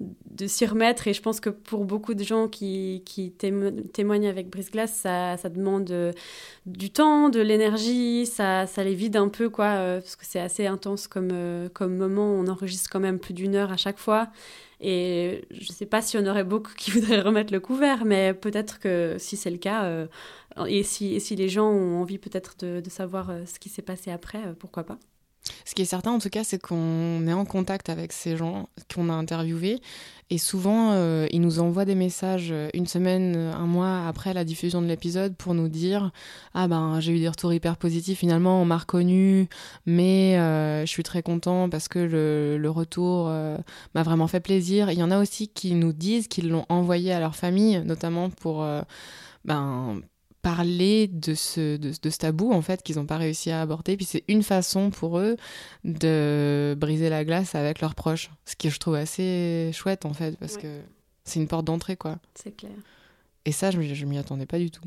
de 0.00 0.46
s'y 0.46 0.66
remettre. 0.66 1.08
Et 1.08 1.12
je 1.12 1.22
pense 1.22 1.40
que 1.40 1.50
pour 1.50 1.84
beaucoup 1.84 2.14
de 2.14 2.22
gens 2.22 2.48
qui, 2.48 3.02
qui 3.04 3.32
témoignent 3.32 4.28
avec 4.28 4.48
Brise 4.50 4.70
Glace, 4.70 4.94
ça, 4.94 5.36
ça 5.36 5.48
demande 5.48 5.90
euh, 5.90 6.12
du 6.66 6.90
temps, 6.90 7.28
de 7.28 7.40
l'énergie, 7.40 8.26
ça, 8.26 8.66
ça 8.66 8.84
les 8.84 8.94
vide 8.94 9.16
un 9.16 9.28
peu, 9.28 9.50
quoi, 9.50 9.66
euh, 9.66 10.00
parce 10.00 10.16
que 10.16 10.24
c'est 10.24 10.40
assez 10.40 10.66
intense 10.66 11.08
comme, 11.08 11.30
euh, 11.32 11.68
comme 11.68 11.96
moment. 11.96 12.30
On 12.30 12.46
enregistre 12.46 12.88
quand 12.90 13.00
même 13.00 13.18
plus 13.18 13.34
d'une 13.34 13.54
heure 13.54 13.72
à 13.72 13.76
chaque 13.76 13.98
fois. 13.98 14.28
Et 14.80 15.44
je 15.50 15.68
ne 15.68 15.74
sais 15.74 15.86
pas 15.86 16.02
si 16.02 16.16
on 16.16 16.26
aurait 16.26 16.44
beaucoup 16.44 16.72
qui 16.76 16.90
voudraient 16.92 17.20
remettre 17.20 17.52
le 17.52 17.60
couvert, 17.60 18.04
mais 18.04 18.34
peut-être 18.34 18.78
que 18.78 19.16
si 19.18 19.36
c'est 19.36 19.50
le 19.50 19.58
cas, 19.58 20.06
et, 20.68 20.84
si, 20.84 21.20
si 21.20 21.34
les 21.34 21.48
gens 21.48 21.68
ont 21.68 22.00
envie 22.00 22.18
peut-être 22.18 22.64
de 22.64 22.90
savoir 22.90 23.32
ce 23.46 23.58
qui 23.58 23.68
s'est 23.68 23.82
passé 23.82 24.12
après, 24.12 24.54
pourquoi 24.58 24.84
pas. 24.84 24.98
Ce 25.64 25.74
qui 25.74 25.82
est 25.82 25.86
certain, 25.86 26.12
en 26.12 26.18
tout 26.18 26.30
cas, 26.30 26.44
c'est 26.44 26.60
qu'on 26.60 27.26
est 27.26 27.32
en 27.32 27.44
contact 27.44 27.88
avec 27.88 28.12
ces 28.12 28.36
gens 28.36 28.68
qu'on 28.92 29.08
a 29.08 29.12
interviewés. 29.12 29.80
Et 30.30 30.36
souvent, 30.36 30.92
euh, 30.92 31.26
ils 31.30 31.40
nous 31.40 31.58
envoient 31.58 31.86
des 31.86 31.94
messages 31.94 32.52
une 32.74 32.86
semaine, 32.86 33.36
un 33.36 33.66
mois 33.66 34.06
après 34.06 34.34
la 34.34 34.44
diffusion 34.44 34.82
de 34.82 34.86
l'épisode 34.86 35.34
pour 35.36 35.54
nous 35.54 35.68
dire 35.68 36.10
Ah 36.52 36.68
ben, 36.68 37.00
j'ai 37.00 37.12
eu 37.12 37.18
des 37.18 37.28
retours 37.28 37.52
hyper 37.52 37.78
positifs, 37.78 38.18
finalement, 38.18 38.60
on 38.60 38.66
m'a 38.66 38.76
reconnu, 38.76 39.48
mais 39.86 40.38
euh, 40.38 40.82
je 40.82 40.90
suis 40.90 41.02
très 41.02 41.22
content 41.22 41.70
parce 41.70 41.88
que 41.88 41.98
le, 41.98 42.58
le 42.58 42.70
retour 42.70 43.28
euh, 43.28 43.56
m'a 43.94 44.02
vraiment 44.02 44.26
fait 44.26 44.40
plaisir. 44.40 44.90
Il 44.90 44.98
y 44.98 45.02
en 45.02 45.10
a 45.10 45.18
aussi 45.18 45.48
qui 45.48 45.74
nous 45.74 45.94
disent 45.94 46.28
qu'ils 46.28 46.50
l'ont 46.50 46.66
envoyé 46.68 47.12
à 47.12 47.20
leur 47.20 47.34
famille, 47.34 47.80
notamment 47.84 48.28
pour. 48.28 48.66
ben, 49.44 50.02
parler 50.42 51.08
de 51.08 51.34
ce, 51.34 51.76
de, 51.76 51.92
ce 51.92 52.18
tabou 52.18 52.52
en 52.52 52.62
fait 52.62 52.82
qu'ils 52.82 52.96
n'ont 52.96 53.06
pas 53.06 53.16
réussi 53.16 53.50
à 53.50 53.60
aborder. 53.60 53.96
Puis 53.96 54.06
c'est 54.06 54.24
une 54.28 54.42
façon 54.42 54.90
pour 54.90 55.18
eux 55.18 55.36
de 55.84 56.76
briser 56.78 57.08
la 57.08 57.24
glace 57.24 57.54
avec 57.54 57.80
leurs 57.80 57.94
proches, 57.94 58.30
ce 58.44 58.56
qui 58.56 58.70
je 58.70 58.78
trouve 58.78 58.94
assez 58.94 59.70
chouette 59.72 60.04
en 60.06 60.12
fait 60.12 60.38
parce 60.38 60.56
que 60.56 60.80
c'est 61.24 61.40
une 61.40 61.48
porte 61.48 61.64
d'entrée 61.64 61.96
quoi. 61.96 62.18
C'est 62.34 62.56
clair. 62.56 62.72
Et 63.44 63.52
ça, 63.52 63.70
je, 63.70 63.80
je 63.80 64.04
m'y 64.04 64.18
attendais 64.18 64.46
pas 64.46 64.58
du 64.58 64.70
tout. 64.70 64.84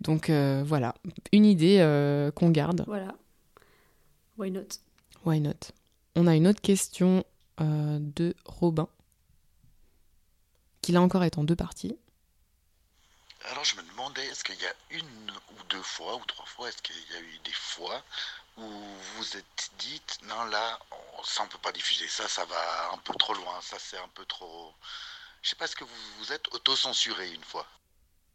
Donc 0.00 0.30
euh, 0.30 0.62
voilà, 0.66 0.94
une 1.32 1.44
idée 1.44 1.78
euh, 1.80 2.30
qu'on 2.30 2.50
garde. 2.50 2.84
Voilà. 2.86 3.14
Why 4.38 4.50
not? 4.50 4.66
Why 5.24 5.40
not? 5.40 5.72
On 6.16 6.26
a 6.26 6.36
une 6.36 6.46
autre 6.46 6.60
question 6.60 7.24
euh, 7.60 7.98
de 8.00 8.34
Robin, 8.44 8.88
qui 10.82 10.92
là 10.92 11.00
encore 11.00 11.24
est 11.24 11.38
en 11.38 11.44
deux 11.44 11.56
parties. 11.56 11.96
Alors 13.50 13.64
je 13.64 13.76
me 13.76 13.82
demandais, 13.82 14.24
est-ce 14.26 14.42
qu'il 14.44 14.60
y 14.60 14.66
a 14.66 14.74
une 14.90 15.30
ou 15.30 15.62
deux 15.64 15.82
fois 15.82 16.16
ou 16.16 16.24
trois 16.26 16.46
fois, 16.46 16.68
est-ce 16.68 16.80
qu'il 16.82 16.96
y 17.12 17.16
a 17.16 17.20
eu 17.20 17.38
des 17.40 17.52
fois 17.52 18.02
où 18.56 18.62
vous 19.16 19.36
êtes 19.36 19.70
dites, 19.78 20.18
non 20.22 20.44
là, 20.46 20.78
ça 21.24 21.42
on 21.42 21.48
peut 21.48 21.58
pas 21.58 21.72
diffuser, 21.72 22.08
ça 22.08 22.28
ça 22.28 22.44
va 22.44 22.90
un 22.92 22.98
peu 22.98 23.14
trop 23.14 23.34
loin, 23.34 23.60
ça 23.62 23.78
c'est 23.78 23.98
un 23.98 24.08
peu 24.08 24.24
trop... 24.26 24.74
Je 25.42 25.50
sais 25.50 25.56
pas, 25.56 25.64
est-ce 25.66 25.76
que 25.76 25.84
vous 25.84 26.14
vous 26.18 26.32
êtes 26.32 26.48
auto-censuré 26.54 27.30
une 27.32 27.44
fois? 27.44 27.66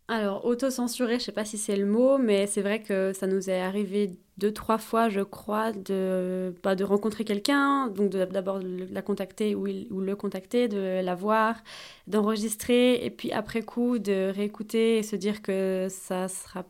Alors, 0.09 0.45
auto-censurer, 0.45 1.19
je 1.19 1.25
sais 1.25 1.31
pas 1.33 1.43
si 1.43 1.57
c'est 1.57 1.75
le 1.75 1.85
mot, 1.85 2.17
mais 2.17 2.47
c'est 2.47 2.61
vrai 2.61 2.81
que 2.81 3.11
ça 3.11 3.27
nous 3.27 3.49
est 3.49 3.59
arrivé 3.59 4.11
deux, 4.37 4.53
trois 4.53 4.77
fois, 4.77 5.09
je 5.09 5.19
crois, 5.19 5.73
de, 5.73 6.55
bah, 6.63 6.75
de 6.75 6.85
rencontrer 6.85 7.25
quelqu'un, 7.25 7.89
donc 7.89 8.11
d'abord 8.11 8.59
la 8.61 9.01
contacter 9.01 9.53
ou, 9.53 9.67
ou, 9.67 9.99
le 9.99 10.15
contacter, 10.15 10.69
de 10.69 11.01
la 11.03 11.13
voir, 11.15 11.61
d'enregistrer, 12.07 13.03
et 13.03 13.09
puis 13.09 13.33
après 13.33 13.63
coup, 13.63 13.99
de 13.99 14.31
réécouter 14.33 14.99
et 14.99 15.03
se 15.03 15.17
dire 15.17 15.41
que 15.41 15.87
ça 15.89 16.29
sera 16.29 16.63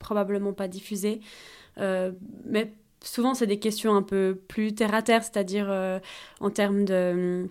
probablement 0.00 0.52
pas 0.52 0.66
diffusé. 0.66 1.20
Euh, 1.78 2.12
mais 2.44 2.74
souvent, 3.04 3.34
c'est 3.34 3.46
des 3.46 3.60
questions 3.60 3.94
un 3.94 4.02
peu 4.02 4.38
plus 4.48 4.74
terre 4.74 4.94
à 4.94 5.02
terre, 5.02 5.22
c'est-à-dire 5.22 5.70
euh, 5.70 6.00
en 6.40 6.50
termes 6.50 6.84
de 6.84 7.48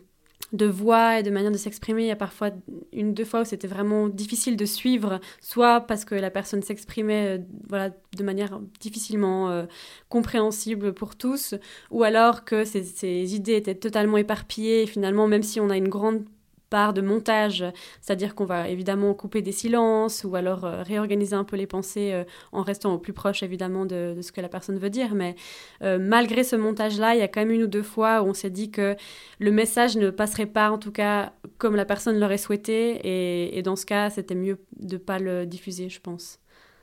de 0.53 0.65
voix 0.65 1.19
et 1.19 1.23
de 1.23 1.31
manière 1.31 1.51
de 1.51 1.57
s'exprimer. 1.57 2.03
Il 2.03 2.07
y 2.07 2.11
a 2.11 2.15
parfois 2.15 2.51
une, 2.91 3.13
deux 3.13 3.25
fois 3.25 3.41
où 3.41 3.45
c'était 3.45 3.67
vraiment 3.67 4.07
difficile 4.07 4.57
de 4.57 4.65
suivre, 4.65 5.19
soit 5.39 5.81
parce 5.81 6.05
que 6.05 6.15
la 6.15 6.29
personne 6.29 6.61
s'exprimait 6.61 7.37
euh, 7.37 7.41
voilà, 7.69 7.91
de 8.17 8.23
manière 8.23 8.59
difficilement 8.79 9.49
euh, 9.49 9.65
compréhensible 10.09 10.93
pour 10.93 11.15
tous, 11.15 11.55
ou 11.89 12.03
alors 12.03 12.43
que 12.43 12.65
ses, 12.65 12.83
ses, 12.83 13.35
idées 13.35 13.55
étaient 13.55 13.75
totalement 13.75 14.17
éparpillées 14.17 14.83
et 14.83 14.87
finalement, 14.87 15.27
même 15.27 15.43
si 15.43 15.59
on 15.59 15.69
a 15.69 15.77
une 15.77 15.89
grande 15.89 16.25
part 16.71 16.93
de 16.93 17.01
montage, 17.01 17.63
c'est-à-dire 17.99 18.33
qu'on 18.33 18.45
va 18.45 18.69
évidemment 18.69 19.13
couper 19.13 19.43
des 19.43 19.51
silences 19.51 20.23
ou 20.23 20.35
alors 20.35 20.63
euh, 20.63 20.81
réorganiser 20.81 21.35
un 21.35 21.43
peu 21.43 21.57
les 21.57 21.67
pensées 21.67 22.13
euh, 22.13 22.23
en 22.53 22.63
restant 22.63 22.93
au 22.93 22.97
plus 22.97 23.13
proche 23.13 23.43
évidemment 23.43 23.85
de, 23.85 24.17
ce 24.21 24.31
que 24.31 24.41
la 24.41 24.49
personne 24.49 24.79
veut 24.79 24.89
dire. 24.89 25.13
Mais 25.13 25.35
euh, 25.83 25.99
malgré 25.99 26.43
ce 26.43 26.55
montage-là, 26.55 27.13
il 27.13 27.19
y 27.19 27.23
a 27.23 27.27
quand 27.27 27.41
même 27.41 27.51
une 27.51 27.63
ou 27.63 27.67
deux 27.67 27.83
fois 27.83 28.23
où 28.23 28.27
on 28.27 28.33
s'est 28.33 28.49
dit 28.49 28.71
que 28.71 28.95
le 29.39 29.51
message 29.51 29.97
ne 29.97 30.09
passerait 30.09 30.47
pas 30.47 30.71
en 30.71 30.77
tout 30.77 30.93
cas 30.93 31.33
comme 31.57 31.75
la 31.75 31.85
personne 31.85 32.17
l'aurait 32.17 32.37
souhaité 32.37 32.95
et, 33.03 33.57
et, 33.57 33.61
dans 33.61 33.75
ce 33.75 33.85
cas, 33.85 34.09
c'était 34.09 34.35
mieux 34.35 34.57
de 34.79 34.95
ne 34.95 34.97
pas 34.97 35.19
le 35.19 35.45
diffuser, 35.45 35.89
je 35.89 35.99
pense. 35.99 36.39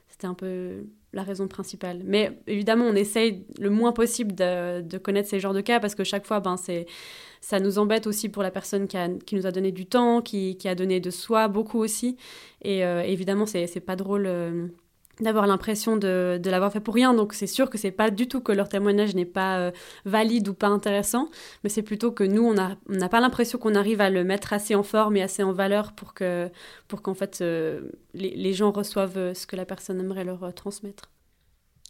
C'était 0.09 0.26
un 0.26 0.35
peu 0.35 0.85
la 1.12 1.23
raison 1.23 1.49
principale. 1.49 2.03
Mais 2.05 2.38
évidemment, 2.47 2.85
on 2.85 2.95
essaye 2.95 3.45
le 3.59 3.71
moins 3.71 3.93
possible 3.93 4.35
de, 4.35 4.99
connaître 4.99 5.29
ces 5.29 5.41
genres 5.41 5.55
de 5.55 5.61
cas 5.61 5.81
parce 5.81 5.95
que 5.95 6.05
chaque 6.05 6.27
fois, 6.27 6.41
ben, 6.41 6.57
c'est 6.57 6.87
ça 7.41 7.61
nous 7.61 7.79
embête 7.79 8.07
aussi 8.07 8.29
pour 8.29 8.43
la 8.43 8.50
personne 8.50 8.88
qui, 8.88 8.97
a, 8.97 9.09
qui 9.09 9.37
nous 9.37 9.47
a 9.47 9.53
donné 9.53 9.71
du 9.73 9.87
temps, 9.87 10.23
qui, 10.23 10.57
qui, 10.57 10.69
a 10.69 10.75
donné 10.75 11.00
de 11.00 11.11
soi 11.11 11.49
beaucoup 11.49 11.79
aussi. 11.79 12.17
Et 12.62 12.85
euh, 12.85 13.03
évidemment, 13.03 13.47
c'est 13.47 13.81
pas 13.81 13.97
drôle 13.97 14.27
euh, 14.27 14.67
d'avoir 15.20 15.46
l'impression 15.46 15.96
de, 15.96 16.38
de 16.42 16.50
l'avoir 16.50 16.72
fait 16.72 16.80
pour 16.80 16.94
rien. 16.94 17.14
Donc 17.14 17.32
c'est 17.34 17.46
sûr 17.46 17.70
que 17.70 17.78
c'est 17.78 17.90
pas 17.90 18.10
du 18.10 18.28
tout 18.28 18.40
que 18.40 18.52
leur 18.52 18.68
témoignage 18.68 19.14
n'est 19.14 19.25
pas 19.25 19.58
euh, 19.58 19.70
valide 20.04 20.48
ou 20.48 20.54
pas 20.54 20.68
intéressant, 20.68 21.30
mais 21.64 21.70
c'est 21.70 21.82
plutôt 21.82 22.12
que 22.12 22.25
nous, 22.25 22.44
on 22.44 22.54
n'a 22.54 22.76
on 22.88 23.08
pas 23.08 23.20
l'impression 23.20 23.58
qu'on 23.58 23.75
arrive 23.75 24.00
à 24.00 24.10
le 24.10 24.25
mettre 24.25 24.52
assez 24.52 24.75
en 24.75 24.82
forme 24.82 25.16
et 25.16 25.22
assez 25.22 25.42
en 25.42 25.52
valeur 25.52 25.92
pour 25.92 26.14
que 26.14 26.48
pour 26.88 27.02
qu'en 27.02 27.14
fait 27.14 27.40
les, 27.40 27.80
les, 28.14 28.52
gens 28.52 28.70
reçoivent 28.70 29.34
ce 29.34 29.46
que 29.46 29.56
la 29.56 29.64
personne 29.64 30.00
aimerait 30.00 30.25
leur 30.25 30.52
transmettre. 30.54 31.10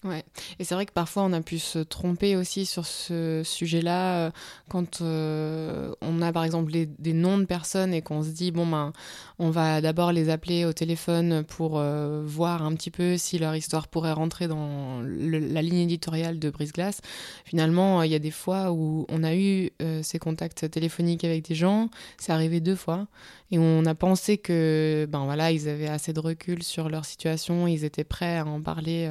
Ouais, 0.04 0.22
et 0.60 0.64
c'est 0.64 0.76
vrai 0.76 0.86
que 0.86 0.92
parfois 0.92 1.24
on 1.24 1.32
a 1.32 1.40
pu 1.40 1.58
se 1.58 1.80
tromper 1.80 2.36
aussi 2.36 2.66
sur 2.66 2.86
ce 2.86 3.42
sujet-là 3.44 4.26
euh, 4.26 4.30
quand 4.68 5.00
euh, 5.00 5.92
on 6.02 6.22
a 6.22 6.32
par 6.32 6.44
exemple 6.44 6.70
des 6.70 7.12
noms 7.12 7.36
de 7.36 7.46
personnes 7.46 7.92
et 7.92 8.00
qu'on 8.00 8.22
se 8.22 8.28
dit 8.28 8.52
bon 8.52 8.64
ben 8.64 8.92
on 9.40 9.50
va 9.50 9.80
d'abord 9.80 10.12
les 10.12 10.30
appeler 10.30 10.64
au 10.64 10.72
téléphone 10.72 11.42
pour 11.42 11.80
euh, 11.80 12.22
voir 12.24 12.62
un 12.62 12.76
petit 12.76 12.92
peu 12.92 13.16
si 13.16 13.40
leur 13.40 13.56
histoire 13.56 13.88
pourrait 13.88 14.12
rentrer 14.12 14.46
dans 14.46 15.02
la 15.02 15.62
ligne 15.62 15.80
éditoriale 15.80 16.38
de 16.38 16.48
Brise 16.50 16.72
Glace. 16.72 17.00
Finalement, 17.44 18.04
il 18.04 18.12
y 18.12 18.14
a 18.14 18.20
des 18.20 18.30
fois 18.30 18.70
où 18.70 19.04
on 19.08 19.24
a 19.24 19.34
eu 19.34 19.72
ces 20.02 20.20
contacts 20.20 20.70
téléphoniques 20.70 21.24
avec 21.24 21.48
des 21.48 21.56
gens, 21.56 21.90
c'est 22.18 22.30
arrivé 22.30 22.60
deux 22.60 22.76
fois. 22.76 23.08
Et 23.50 23.58
on 23.58 23.84
a 23.86 23.94
pensé 23.94 24.38
que 24.38 25.08
ben 25.10 25.24
voilà 25.24 25.50
ils 25.50 25.68
avaient 25.68 25.88
assez 25.88 26.12
de 26.12 26.20
recul 26.20 26.62
sur 26.62 26.88
leur 26.88 27.04
situation, 27.04 27.66
ils 27.66 27.84
étaient 27.84 28.04
prêts 28.04 28.38
à 28.38 28.46
en 28.46 28.60
parler 28.60 29.10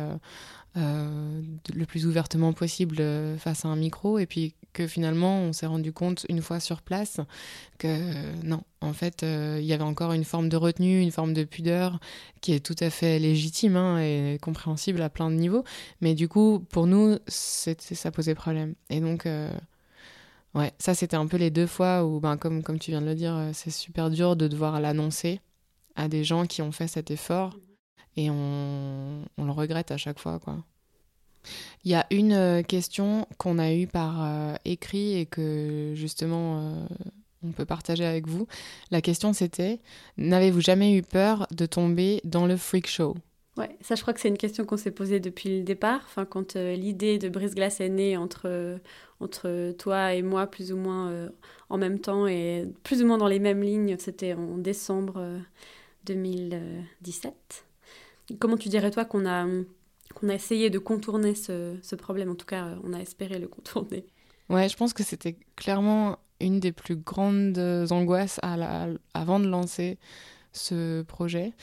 euh, 0.77 1.41
le 1.73 1.85
plus 1.87 2.05
ouvertement 2.05 2.53
possible 2.53 2.97
euh, 2.99 3.35
face 3.37 3.65
à 3.65 3.67
un 3.67 3.75
micro. 3.75 4.19
Et 4.19 4.27
puis 4.27 4.53
que 4.73 4.85
finalement 4.85 5.39
on 5.39 5.53
s'est 5.53 5.65
rendu 5.65 5.91
compte 5.91 6.25
une 6.29 6.41
fois 6.41 6.59
sur 6.59 6.83
place 6.83 7.19
que 7.79 8.43
non 8.43 8.61
en 8.81 8.93
fait 8.93 9.23
euh, 9.23 9.57
il 9.59 9.65
y 9.65 9.73
avait 9.73 9.83
encore 9.83 10.13
une 10.13 10.23
forme 10.23 10.49
de 10.49 10.57
retenue 10.57 11.01
une 11.01 11.09
forme 11.09 11.33
de 11.33 11.45
pudeur 11.45 11.99
qui 12.41 12.53
est 12.53 12.59
tout 12.59 12.75
à 12.79 12.91
fait 12.91 13.17
légitime 13.17 13.75
hein, 13.75 13.99
et 13.99 14.37
compréhensible 14.39 15.01
à 15.01 15.09
plein 15.09 15.31
de 15.31 15.35
niveaux. 15.35 15.63
Mais 16.01 16.13
du 16.13 16.27
coup 16.27 16.63
pour 16.69 16.85
nous 16.85 17.17
ça 17.27 18.11
posait 18.11 18.35
problème. 18.35 18.75
Et 18.91 18.99
donc 18.99 19.27
ouais 20.53 20.73
ça 20.77 20.93
c'était 20.93 21.17
un 21.17 21.25
peu 21.25 21.37
les 21.37 21.49
deux 21.49 21.67
fois 21.67 22.05
où 22.05 22.19
ben 22.19 22.37
comme 22.37 22.61
comme 22.61 22.77
tu 22.77 22.91
viens 22.91 23.01
de 23.01 23.07
le 23.07 23.15
dire 23.15 23.49
c'est 23.53 23.71
super 23.71 24.11
dur 24.11 24.35
de 24.35 24.47
devoir 24.47 24.79
l'annoncer 24.79 25.41
à 25.95 26.07
des 26.07 26.23
gens 26.23 26.45
qui 26.45 26.61
ont 26.61 26.71
fait 26.71 26.87
cet 26.87 27.09
effort 27.09 27.57
et 28.17 28.29
on, 28.29 29.23
le 29.37 29.51
regrette 29.51 29.91
à 29.91 29.97
chaque 29.97 30.19
fois 30.19 30.39
quoi. 30.39 30.57
Il 31.85 31.91
y 31.91 31.95
a 31.95 32.05
une 32.11 32.33
euh, 32.33 32.61
question 32.61 33.25
qu'on 33.37 33.57
a 33.57 33.71
eue 33.71 33.87
par 33.87 34.21
euh, 34.21 34.55
écrit 34.65 35.17
et 35.17 35.25
que 35.25 35.93
justement 35.95 36.59
euh, 36.59 36.87
on 37.43 37.51
peut 37.51 37.65
partager 37.65 38.05
avec 38.05 38.27
vous. 38.27 38.47
La 38.91 39.01
question 39.01 39.31
c'était 39.31 39.79
n'avez-vous 40.17 40.59
jamais 40.61 40.93
eu 40.93 41.03
peur 41.03 41.47
de 41.51 41.65
tomber 41.65 42.19
dans 42.25 42.45
le 42.45 42.57
freak 42.57 42.87
show? 42.87 43.15
Ouais, 43.55 43.75
ça 43.81 43.95
je 43.95 44.01
crois 44.01 44.13
que 44.13 44.19
c'est 44.19 44.27
une 44.27 44.37
question 44.37 44.65
qu'on 44.65 44.77
s'est 44.77 44.91
posée 44.91 45.19
depuis 45.19 45.59
le 45.59 45.63
départ. 45.63 46.01
Enfin, 46.05 46.25
quand 46.25 46.55
l'idée 46.55 47.17
de 47.17 47.29
Brise 47.29 47.55
Glace 47.55 47.79
est 47.79 47.89
née 47.89 48.15
entre, 48.15 48.79
entre 49.19 49.71
toi 49.79 50.13
et 50.13 50.21
moi, 50.21 50.45
plus 50.45 50.71
ou 50.71 50.77
moins 50.77 51.29
en 51.69 51.77
même 51.79 51.99
temps 51.99 52.27
et 52.27 52.67
plus 52.83 53.01
ou 53.01 53.07
moins 53.07 53.17
dans 53.17 53.27
les 53.27 53.39
mêmes 53.39 53.63
lignes, 53.63 53.95
c'était 53.97 54.33
en 54.33 54.59
décembre 54.59 55.39
2017. 56.05 57.66
Comment 58.39 58.57
tu 58.57 58.69
dirais 58.69 58.91
toi 58.91 59.05
qu'on 59.05 59.25
a, 59.25 59.45
qu'on 60.13 60.29
a 60.29 60.33
essayé 60.33 60.69
de 60.69 60.79
contourner 60.79 61.35
ce, 61.35 61.95
problème? 61.95 62.31
En 62.31 62.35
tout 62.35 62.45
cas, 62.45 62.69
on 62.83 62.93
a 62.93 62.99
espéré 62.99 63.39
le 63.39 63.47
contourner. 63.47 64.05
Ouais, 64.49 64.69
je 64.69 64.77
pense 64.77 64.93
que 64.93 65.03
c'était 65.03 65.37
clairement 65.55 66.19
une 66.39 66.59
des 66.59 66.71
plus 66.71 66.95
grandes 66.95 67.59
angoisses 67.89 68.39
avant 69.13 69.39
de 69.39 69.47
lancer 69.47 69.97
ce 70.53 71.01
projet. 71.03 71.53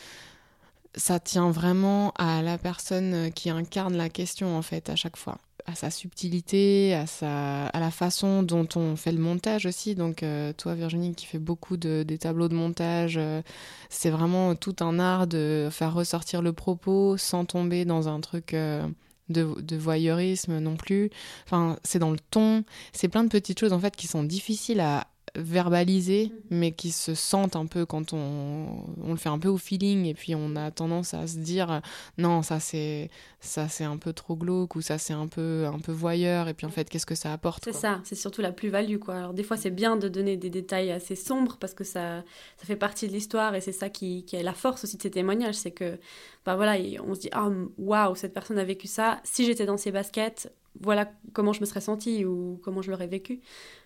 Ça 0.94 1.18
tient 1.18 1.50
vraiment 1.50 2.12
à 2.16 2.42
la 2.42 2.58
personne 2.58 3.32
qui 3.32 3.50
incarne 3.50 3.96
la 3.96 4.08
question 4.08 4.56
en 4.56 4.62
fait 4.62 4.88
à 4.88 4.96
chaque 4.96 5.16
fois 5.16 5.38
à 5.66 5.74
sa 5.74 5.90
subtilité, 5.90 6.94
à, 6.94 7.06
sa, 7.06 7.66
à 7.66 7.80
la 7.80 7.90
façon 7.90 8.42
dont 8.42 8.68
on 8.76 8.96
fait 8.96 9.12
le 9.12 9.18
montage 9.18 9.66
aussi. 9.66 9.94
Donc 9.94 10.22
euh, 10.22 10.52
toi 10.52 10.74
Virginie 10.74 11.14
qui 11.14 11.26
fait 11.26 11.38
beaucoup 11.38 11.76
de, 11.76 12.02
des 12.02 12.18
tableaux 12.18 12.48
de 12.48 12.54
montage, 12.54 13.16
euh, 13.16 13.42
c'est 13.88 14.10
vraiment 14.10 14.54
tout 14.54 14.76
un 14.80 14.98
art 14.98 15.26
de 15.26 15.68
faire 15.70 15.94
ressortir 15.94 16.42
le 16.42 16.52
propos 16.52 17.16
sans 17.16 17.44
tomber 17.44 17.84
dans 17.84 18.08
un 18.08 18.20
truc 18.20 18.52
euh, 18.52 18.86
de, 19.30 19.60
de, 19.60 19.76
voyeurisme 19.76 20.58
non 20.58 20.76
plus. 20.76 21.10
Enfin, 21.46 21.78
c'est 21.82 21.98
dans 21.98 22.10
le 22.10 22.18
ton, 22.30 22.64
c'est 22.92 23.08
plein 23.08 23.24
de 23.24 23.30
petites 23.30 23.58
choses 23.58 23.72
en 23.72 23.80
fait 23.80 23.96
qui 23.96 24.06
sont 24.06 24.22
difficiles 24.22 24.80
à, 24.80 25.06
verbalisés, 25.36 26.30
mhm. 26.32 26.58
mais 26.58 26.72
qui 26.72 26.90
se 26.90 27.14
sentent 27.14 27.56
un 27.56 27.66
peu 27.66 27.86
quand 27.86 28.12
on, 28.12 28.84
on 29.02 29.10
le 29.10 29.16
fait 29.16 29.28
un 29.28 29.38
peu 29.38 29.48
au 29.48 29.56
feeling, 29.56 30.06
et 30.06 30.14
puis 30.14 30.34
on 30.34 30.56
a 30.56 30.70
tendance 30.70 31.14
à 31.14 31.26
se 31.26 31.38
dire 31.38 31.80
non, 32.18 32.42
ça 32.42 32.60
c'est 32.60 33.10
ça 33.40 33.68
c'est 33.68 33.84
un 33.84 33.96
peu 33.96 34.12
trop 34.12 34.36
glauque 34.36 34.76
ou 34.76 34.80
ça 34.80 34.98
c'est 34.98 35.12
un 35.12 35.26
peu 35.26 35.66
un 35.66 35.78
peu 35.78 35.92
voyeur, 35.92 36.48
et 36.48 36.54
puis 36.54 36.66
en 36.66 36.70
fait 36.70 36.88
qu'est-ce 36.88 37.06
que 37.06 37.14
ça 37.14 37.32
apporte 37.32 37.64
C'est 37.64 37.72
ça, 37.72 38.00
c'est 38.04 38.14
surtout 38.14 38.42
la 38.42 38.52
plus-value 38.52 38.98
quoi. 38.98 39.16
Alors 39.16 39.34
des 39.34 39.42
fois 39.42 39.56
c'est 39.56 39.70
bien 39.70 39.96
de 39.96 40.08
donner 40.08 40.36
des 40.36 40.50
détails 40.50 40.90
assez 40.90 41.16
sombres 41.16 41.56
parce 41.58 41.74
que 41.74 41.84
ça 41.84 42.22
ça 42.56 42.66
fait 42.66 42.76
partie 42.76 43.08
de 43.08 43.12
l'histoire 43.12 43.54
et 43.54 43.60
c'est 43.60 43.72
ça 43.72 43.88
qui, 43.88 44.24
qui 44.24 44.36
est 44.36 44.42
la 44.42 44.54
force 44.54 44.84
aussi 44.84 44.96
de 44.96 45.02
ces 45.02 45.10
témoignages, 45.10 45.56
c'est 45.56 45.72
que 45.72 45.98
bah 46.44 46.56
voilà, 46.56 46.76
on 47.06 47.14
se 47.14 47.20
dit 47.20 47.30
ah 47.32 47.48
waouh 47.78 48.14
cette 48.14 48.34
personne 48.34 48.58
a 48.58 48.64
vécu 48.64 48.86
ça. 48.86 49.20
Si 49.24 49.44
j'étais 49.44 49.66
dans 49.66 49.76
ses 49.76 49.90
baskets, 49.90 50.52
voilà 50.80 51.10
comment 51.32 51.52
je 51.52 51.60
me 51.60 51.66
serais 51.66 51.80
sentie 51.80 52.24
ou 52.24 52.60
comment 52.62 52.82
je 52.82 52.90
l'aurais 52.90 53.06
vécu. 53.06 53.40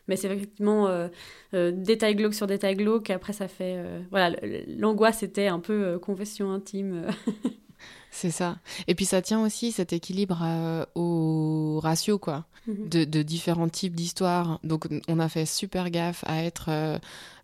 Mais 0.09 0.17
c'est 0.17 0.29
effectivement 0.29 0.89
euh, 0.89 1.09
euh, 1.55 1.71
détail 1.71 2.17
glauque 2.17 2.35
sur 2.35 2.47
détail 2.47 2.75
glauque. 2.75 3.11
Après, 3.11 3.33
ça 3.33 3.47
fait. 3.47 3.77
Euh, 3.77 4.01
voilà, 4.11 4.37
l'angoisse 4.67 5.23
était 5.23 5.47
un 5.47 5.61
peu 5.61 5.99
confession 5.99 6.51
intime. 6.51 7.07
c'est 8.11 8.31
ça. 8.31 8.57
Et 8.87 8.95
puis, 8.95 9.05
ça 9.05 9.23
tient 9.23 9.43
aussi 9.45 9.71
cet 9.71 9.93
équilibre 9.93 10.43
au 10.95 11.79
ratio, 11.83 12.19
quoi, 12.19 12.47
mhm. 12.67 12.89
de, 12.89 13.05
de, 13.05 13.23
différents 13.23 13.69
types 13.69 13.95
d'histoires. 13.95 14.59
Donc, 14.65 14.89
on 15.09 15.19
a 15.19 15.29
fait 15.29 15.47
super 15.47 15.91
gaffe 15.91 16.25
à 16.27 16.43
être 16.43 16.67
euh, 16.69 16.99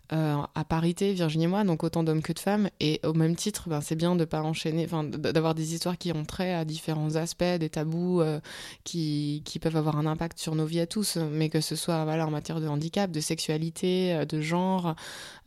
à 0.09 0.63
parité, 0.67 1.13
Virginie 1.13 1.45
et 1.45 1.47
moi, 1.47 1.63
donc 1.63 1.83
autant 1.83 2.03
d'hommes 2.03 2.21
que 2.21 2.33
de 2.33 2.39
femmes. 2.39 2.69
Et 2.79 2.99
au 3.03 3.13
même 3.13 3.35
titre, 3.35 3.69
ben, 3.69 3.81
c'est 3.81 3.95
bien 3.95 4.15
de 4.15 4.25
pas 4.25 4.41
enchaîner, 4.41 4.87
d'avoir 4.87 5.55
des 5.55 5.73
histoires 5.73 5.97
qui 5.97 6.11
ont 6.11 6.25
trait 6.25 6.53
à 6.53 6.65
différents 6.65 7.15
aspects, 7.15 7.43
des 7.43 7.69
tabous 7.69 8.21
euh, 8.21 8.39
qui, 8.83 9.41
qui, 9.45 9.59
peuvent 9.59 9.77
avoir 9.77 9.97
un 9.97 10.05
impact 10.05 10.37
sur 10.39 10.55
nos 10.55 10.65
vies 10.65 10.79
à 10.79 10.87
tous, 10.87 11.17
mais 11.17 11.49
que 11.49 11.61
ce 11.61 11.75
soit 11.75 12.03
voilà, 12.03 12.27
en 12.27 12.31
matière 12.31 12.61
de 12.61 12.67
handicap, 12.67 13.11
de 13.11 13.19
sexualité, 13.19 14.13
euh, 14.13 14.25
de 14.25 14.41
genre, 14.41 14.95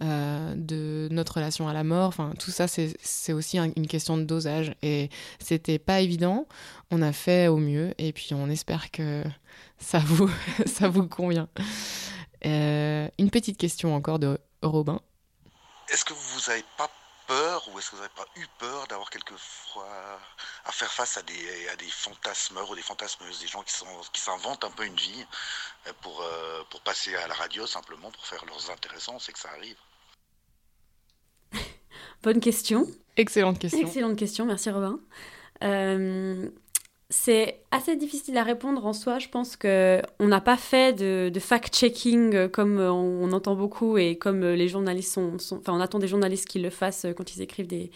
de 0.00 1.08
notre 1.10 1.34
relation 1.34 1.68
à 1.68 1.72
la 1.72 1.84
mort. 1.84 2.14
Tout 2.38 2.50
ça, 2.50 2.66
c'est 2.68 3.32
aussi 3.32 3.58
une 3.58 3.86
question 3.86 4.16
de 4.16 4.24
dosage. 4.24 4.74
Et 4.82 5.10
c'était 5.38 5.78
pas 5.78 6.00
évident. 6.00 6.46
On 6.90 7.02
a 7.02 7.12
fait 7.12 7.48
au 7.48 7.58
mieux, 7.58 7.94
et 7.98 8.12
puis 8.12 8.30
on 8.32 8.48
espère 8.48 8.90
que 8.90 9.22
ça 9.78 9.98
vous, 9.98 10.30
ça 10.66 10.88
vous 10.88 11.06
convient. 11.06 11.48
une 12.44 13.30
petite 13.30 13.58
question 13.58 13.94
encore 13.94 14.18
de 14.18 14.38
Robin. 14.62 15.00
Est-ce 15.90 16.04
que 16.04 16.12
vous 16.12 16.40
n'avez 16.48 16.64
pas 16.76 16.90
peur 17.26 17.68
ou 17.68 17.78
est-ce 17.78 17.90
que 17.90 17.96
vous 17.96 18.02
n'avez 18.02 18.14
pas 18.14 18.26
eu 18.36 18.46
peur 18.58 18.86
d'avoir 18.88 19.10
quelquefois 19.10 19.86
à 20.64 20.72
faire 20.72 20.90
face 20.90 21.16
à 21.16 21.22
des, 21.22 21.68
à 21.68 21.76
des 21.76 21.88
fantasmeurs 21.88 22.68
ou 22.70 22.74
des 22.74 22.82
fantasmeuses, 22.82 23.40
des 23.40 23.46
gens 23.46 23.62
qui, 23.62 23.74
sont, 23.74 23.86
qui 24.12 24.20
s'inventent 24.20 24.64
un 24.64 24.70
peu 24.70 24.84
une 24.84 24.96
vie 24.96 25.26
euh, 25.86 25.92
pour, 26.00 26.20
euh, 26.22 26.62
pour 26.70 26.80
passer 26.80 27.14
à 27.14 27.28
la 27.28 27.34
radio 27.34 27.66
simplement, 27.66 28.10
pour 28.10 28.26
faire 28.26 28.44
leurs 28.46 28.70
intéressants, 28.70 29.18
c'est 29.18 29.32
que 29.32 29.38
ça 29.38 29.50
arrive. 29.50 29.76
Bonne 32.22 32.40
question. 32.40 32.86
Excellente 33.16 33.58
question. 33.58 33.80
Excellente 33.80 34.16
question, 34.16 34.44
merci 34.46 34.70
Robin. 34.70 34.98
Euh, 35.62 36.50
c'est 37.10 37.62
assez 37.70 37.96
difficile 37.96 38.36
à 38.36 38.42
répondre 38.42 38.84
en 38.84 38.92
soi. 38.92 39.18
Je 39.18 39.28
pense 39.28 39.56
que 39.56 40.02
on 40.18 40.26
n'a 40.26 40.42
pas 40.42 40.58
fait 40.58 40.92
de, 40.92 41.40
fact-checking 41.40 42.34
euh, 42.34 42.48
comme 42.48 42.78
euh, 42.78 42.92
on, 42.92 43.32
entend 43.32 43.56
beaucoup 43.56 43.96
et 43.96 44.16
comme 44.16 44.42
euh, 44.42 44.54
les 44.54 44.68
journalistes 44.68 45.14
sont, 45.14 45.36
Enfin, 45.52 45.72
on 45.72 45.80
attend 45.80 45.98
des 45.98 46.08
journalistes 46.08 46.46
qui 46.46 46.58
le 46.58 46.68
fassent 46.68 47.06
quand 47.16 47.34
ils 47.34 47.40
écrivent 47.40 47.66
des, 47.66 47.90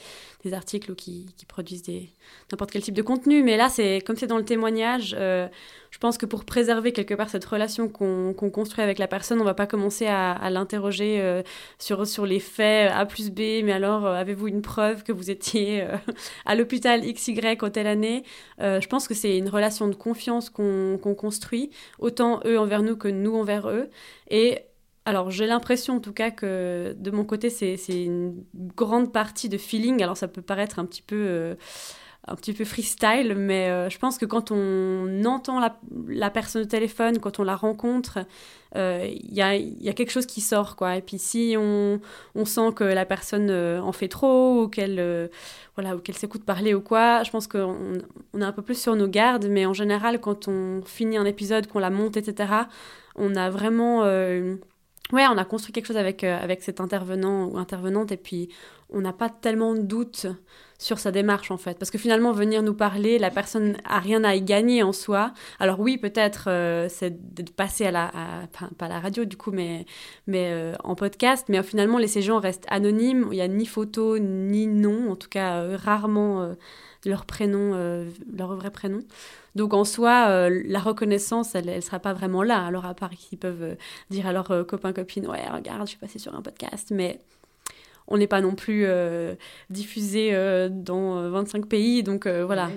articles 0.52 0.90
ou 0.90 0.94
qui, 0.94 1.26
produisent 1.48 1.82
des 1.82 2.08
n'importe 2.50 2.70
quel 2.70 2.82
type 2.82 2.94
de 2.94 3.02
contenu. 3.02 3.42
Mais 3.42 3.56
là, 3.56 3.68
c'est 3.68 4.00
comme 4.04 4.16
c'est 4.16 4.26
dans 4.26 4.38
le 4.38 4.44
témoignage. 4.44 5.10
je 5.10 5.98
pense 6.00 6.18
que 6.18 6.26
pour 6.26 6.44
préserver 6.44 6.92
quelque 6.92 7.14
part 7.14 7.28
cette 7.28 7.44
relation 7.44 7.88
qu'on 7.88 8.32
construit 8.34 8.82
avec 8.82 8.98
la 8.98 9.06
personne, 9.06 9.40
on 9.40 9.44
va 9.44 9.54
pas 9.54 9.66
commencer 9.66 10.06
à, 10.06 10.50
l'interroger 10.50 11.42
sur 11.78 12.06
sur 12.06 12.26
les 12.26 12.40
faits 12.40 12.90
A 12.92 13.06
plus 13.06 13.30
B. 13.30 13.62
Mais 13.64 13.72
alors, 13.72 14.06
avez-vous 14.06 14.48
une 14.48 14.62
preuve 14.62 15.02
que 15.02 15.12
vous 15.12 15.30
étiez 15.30 15.86
à 16.46 16.54
l'hôpital 16.54 17.00
XY 17.02 17.58
en 17.60 17.70
telle 17.70 17.86
année? 17.86 18.24
Je 18.58 18.86
pense 18.86 19.08
que 19.08 19.14
c'est 19.14 19.36
une 19.36 19.48
relation 19.48 19.88
de 19.88 19.94
confiance 19.94 20.48
qu'on 20.50 20.98
construit, 21.16 21.70
autant 21.98 22.40
eux 22.46 22.58
envers 22.58 22.82
nous 22.82 22.96
que 22.96 23.08
nous 23.08 23.36
envers 23.36 23.68
eux. 23.68 23.90
Et 24.30 24.64
alors 25.04 25.30
j'ai 25.30 25.46
l'impression 25.46 25.96
en 25.96 26.00
tout 26.00 26.12
cas 26.12 26.30
que 26.30 26.94
de 26.96 27.10
mon 27.10 27.24
côté 27.24 27.50
c'est 27.50 27.76
une 27.88 28.44
grande 28.76 29.12
partie 29.12 29.48
de 29.48 29.58
feeling. 29.58 30.02
Alors 30.02 30.16
ça 30.16 30.28
peut 30.28 30.42
paraître 30.42 30.78
un 30.78 30.84
petit 30.84 31.02
peu... 31.02 31.16
Euh, 31.16 31.54
freestyle, 32.64 33.34
mais 33.36 33.68
euh, 33.68 33.90
je 33.90 33.98
pense 33.98 34.16
que 34.16 34.24
quand 34.24 34.52
on 34.52 35.24
entend 35.24 35.58
la, 36.06 36.30
personne 36.30 36.62
au 36.62 36.66
téléphone, 36.66 37.18
quand 37.18 37.40
on 37.40 37.42
la 37.42 37.56
rencontre, 37.56 38.20
il 38.76 38.78
euh, 38.78 39.08
y, 39.24 39.42
a, 39.42 39.56
y, 39.56 39.88
a, 39.88 39.92
quelque 39.92 40.12
chose 40.12 40.26
qui 40.26 40.40
sort, 40.40 40.76
quoi. 40.76 40.94
Et 40.94 41.02
puis 41.02 41.18
si 41.18 41.56
on, 41.58 42.00
sent 42.44 42.72
que 42.76 42.84
la 42.84 43.04
personne 43.06 43.50
en 43.50 43.90
fait 43.90 44.06
trop, 44.06 44.62
ou 44.62 44.68
qu'elle 44.68 45.30
voilà, 45.74 45.96
s'écoute 46.12 46.44
parler 46.44 46.74
ou 46.74 46.80
quoi, 46.80 47.24
je 47.24 47.32
pense 47.32 47.48
qu'on 47.48 47.98
on 48.34 48.40
est 48.40 48.44
un 48.44 48.52
peu 48.52 48.62
plus 48.62 48.80
sur 48.80 48.94
nos 48.94 49.08
gardes, 49.08 49.48
mais 49.48 49.66
en 49.66 49.74
général, 49.74 50.20
quand 50.20 50.46
on 50.46 50.82
finit 50.84 51.16
un 51.16 51.24
épisode, 51.24 51.66
qu'on 51.66 51.80
la 51.80 51.90
monte, 51.90 52.16
etc., 52.16 52.52
on 53.16 53.34
a 53.34 53.50
vraiment... 53.50 54.04
Ouais, 55.12 55.26
on 55.30 55.36
a 55.36 55.44
construit 55.44 55.72
quelque 55.72 55.86
chose 55.86 55.96
avec, 55.96 56.24
avec 56.24 56.62
cet 56.62 56.80
intervenant 56.80 57.46
ou 57.46 57.58
intervenante, 57.58 58.12
et 58.12 58.16
puis 58.16 58.48
on 58.88 59.00
n'a 59.00 59.12
pas 59.12 59.28
tellement 59.28 59.74
de 59.74 59.82
doute 59.82 60.26
sur 60.78 60.98
sa 60.98 61.10
démarche 61.12 61.50
en 61.50 61.56
fait. 61.56 61.78
Parce 61.78 61.90
que 61.90 61.98
finalement, 61.98 62.32
venir 62.32 62.62
nous 62.62 62.74
parler, 62.74 63.18
la 63.18 63.30
personne 63.30 63.76
a 63.84 64.00
rien 64.00 64.24
à 64.24 64.34
y 64.34 64.42
gagner 64.42 64.82
en 64.82 64.92
soi. 64.92 65.32
Alors 65.60 65.80
oui, 65.80 65.96
peut-être 65.96 66.46
euh, 66.48 66.88
c'est 66.88 67.34
de 67.34 67.50
passer 67.50 67.86
à 67.86 67.90
la, 67.90 68.10
pas 68.78 68.86
à 68.86 68.88
la 68.88 69.00
radio 69.00 69.24
du 69.24 69.36
coup, 69.36 69.52
mais, 69.52 69.86
mais 70.26 70.50
euh, 70.50 70.74
en 70.84 70.94
podcast. 70.94 71.46
Mais 71.48 71.62
finalement, 71.62 71.98
les, 71.98 72.08
ces 72.08 72.22
gens 72.22 72.38
restent 72.38 72.66
anonymes. 72.68 73.28
Il 73.30 73.36
n'y 73.36 73.40
a 73.40 73.48
ni 73.48 73.66
photo, 73.66 74.18
ni 74.18 74.66
nom, 74.66 75.10
en 75.10 75.16
tout 75.16 75.28
cas 75.28 75.62
euh, 75.62 75.76
rarement 75.80 76.54
leur 77.04 77.24
prénom, 77.24 77.72
leur 78.32 78.54
vrai 78.54 78.70
prénom. 78.70 79.00
Donc 79.54 79.74
en 79.74 79.84
soi, 79.84 80.48
la 80.50 80.78
reconnaissance, 80.78 81.54
elle 81.54 81.66
ne 81.66 81.80
sera 81.80 81.98
pas 81.98 82.12
vraiment 82.12 82.42
là. 82.42 82.64
Alors 82.64 82.86
à 82.86 82.94
part 82.94 83.10
qu'ils 83.10 83.38
peuvent 83.38 83.76
dire 84.10 84.26
à 84.26 84.32
leurs 84.32 84.66
copains, 84.66 84.92
copines, 84.92 85.26
ouais, 85.26 85.48
regarde, 85.52 85.82
je 85.82 85.90
suis 85.90 85.98
passée 85.98 86.18
sur 86.18 86.34
un 86.34 86.42
podcast. 86.42 86.90
Mais 86.90 87.18
on 88.08 88.18
n'est 88.18 88.26
pas 88.26 88.40
non 88.40 88.54
plus 88.54 88.84
euh, 88.84 89.34
diffusé 89.70 90.30
euh, 90.32 90.68
dans 90.70 91.30
25 91.30 91.58
euh, 91.64 91.66
pays, 91.66 92.02
donc 92.02 92.26
voilà. 92.26 92.70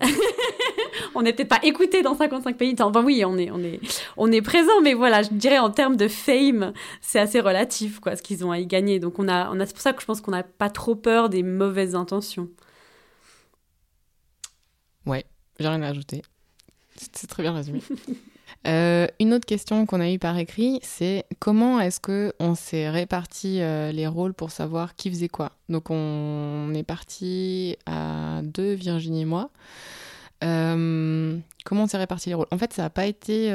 on 1.14 1.22
n'était 1.22 1.44
pas 1.44 1.58
écouté 1.62 2.02
dans 2.02 2.14
55 2.14 2.56
pays. 2.56 2.74
Enfin 2.78 3.02
oui, 3.02 3.24
on 3.26 3.38
est, 3.38 3.50
on 3.50 3.58
est, 3.58 3.80
on 4.16 4.30
est 4.30 4.42
présent, 4.42 4.80
mais 4.82 4.94
voilà, 4.94 5.22
je 5.22 5.30
dirais 5.30 5.58
en 5.58 5.70
termes 5.70 5.96
de 5.96 6.08
fame, 6.08 6.72
c'est 7.00 7.18
assez 7.18 7.40
relatif, 7.40 8.00
quoi, 8.00 8.16
ce 8.16 8.22
qu'ils 8.22 8.44
ont 8.44 8.50
à 8.50 8.58
y 8.58 8.66
gagner. 8.66 8.98
Donc 8.98 9.18
on 9.18 9.28
a, 9.28 9.50
on 9.50 9.60
a, 9.60 9.66
c'est 9.66 9.72
pour 9.72 9.82
ça 9.82 9.92
que 9.92 10.00
je 10.00 10.06
pense 10.06 10.20
qu'on 10.20 10.32
n'a 10.32 10.42
pas 10.44 10.70
trop 10.70 10.94
peur 10.94 11.28
des 11.28 11.42
mauvaises 11.42 11.94
intentions. 11.94 12.48
Ouais, 15.06 15.24
j'ai 15.58 15.68
rien 15.68 15.82
à 15.82 15.88
ajouter. 15.88 16.22
C'est 16.96 17.26
très 17.26 17.42
bien 17.42 17.54
résumé. 17.54 17.80
Euh, 18.66 19.06
une 19.20 19.32
autre 19.32 19.44
question 19.44 19.86
qu'on 19.86 20.00
a 20.00 20.10
eue 20.10 20.18
par 20.18 20.36
écrit, 20.38 20.80
c'est 20.82 21.24
comment 21.38 21.80
est-ce 21.80 22.00
que 22.00 22.32
on 22.40 22.54
s'est 22.54 22.88
réparti 22.90 23.60
euh, 23.60 23.92
les 23.92 24.06
rôles 24.08 24.34
pour 24.34 24.50
savoir 24.50 24.96
qui 24.96 25.10
faisait 25.10 25.28
quoi? 25.28 25.52
Donc 25.68 25.90
on 25.90 26.72
est 26.74 26.82
parti 26.82 27.76
à 27.86 28.40
deux, 28.42 28.72
Virginie 28.72 29.22
et 29.22 29.24
moi. 29.24 29.50
Euh, 30.42 31.38
comment 31.64 31.84
on 31.84 31.86
s'est 31.86 31.98
réparti 31.98 32.28
les 32.28 32.34
rôles? 32.34 32.48
En 32.50 32.58
fait, 32.58 32.72
ça 32.72 32.82
n'a 32.82 32.90
pas 32.90 33.06
été 33.06 33.50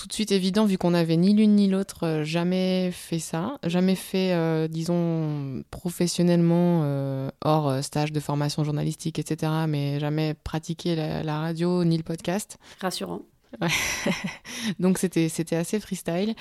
tout 0.00 0.08
de 0.08 0.12
suite 0.14 0.32
évident 0.32 0.64
vu 0.64 0.78
qu'on 0.78 0.92
n'avait 0.92 1.18
ni 1.18 1.34
l'une 1.34 1.56
ni 1.56 1.68
l'autre 1.68 2.22
jamais 2.24 2.90
fait 2.90 3.18
ça, 3.18 3.58
jamais 3.64 3.94
fait, 3.94 4.66
disons, 4.68 5.62
professionnellement 5.70 7.28
hors 7.44 7.84
stage 7.84 8.10
de 8.10 8.20
formation 8.20 8.64
journalistique, 8.64 9.18
etc., 9.18 9.52
mais 9.68 10.00
jamais 10.00 10.32
pratiqué 10.32 10.96
la 10.96 11.40
radio 11.40 11.84
ni 11.84 11.98
le 11.98 12.02
podcast. 12.02 12.56
Rassurant. 12.80 13.20
Donc 14.78 14.98
c'était 14.98 15.28
c'était 15.28 15.56
assez 15.56 15.80
freestyle. 15.80 16.34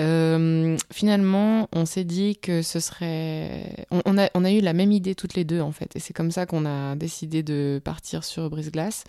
Euh, 0.00 0.76
finalement, 0.92 1.68
on 1.72 1.84
s'est 1.86 2.04
dit 2.04 2.36
que 2.36 2.62
ce 2.62 2.80
serait, 2.80 3.86
on, 3.90 4.18
a 4.18 4.30
on 4.34 4.44
a 4.44 4.52
eu 4.52 4.60
la 4.60 4.72
même 4.72 4.92
idée 4.92 5.14
toutes 5.14 5.34
les 5.34 5.44
deux 5.44 5.60
en 5.60 5.72
fait, 5.72 5.96
et 5.96 5.98
c'est 5.98 6.12
comme 6.12 6.30
ça 6.30 6.46
qu'on 6.46 6.66
a 6.66 6.94
décidé 6.96 7.42
de 7.42 7.80
partir 7.84 8.24
sur 8.24 8.48
Brise 8.50 8.70
Glace. 8.70 9.04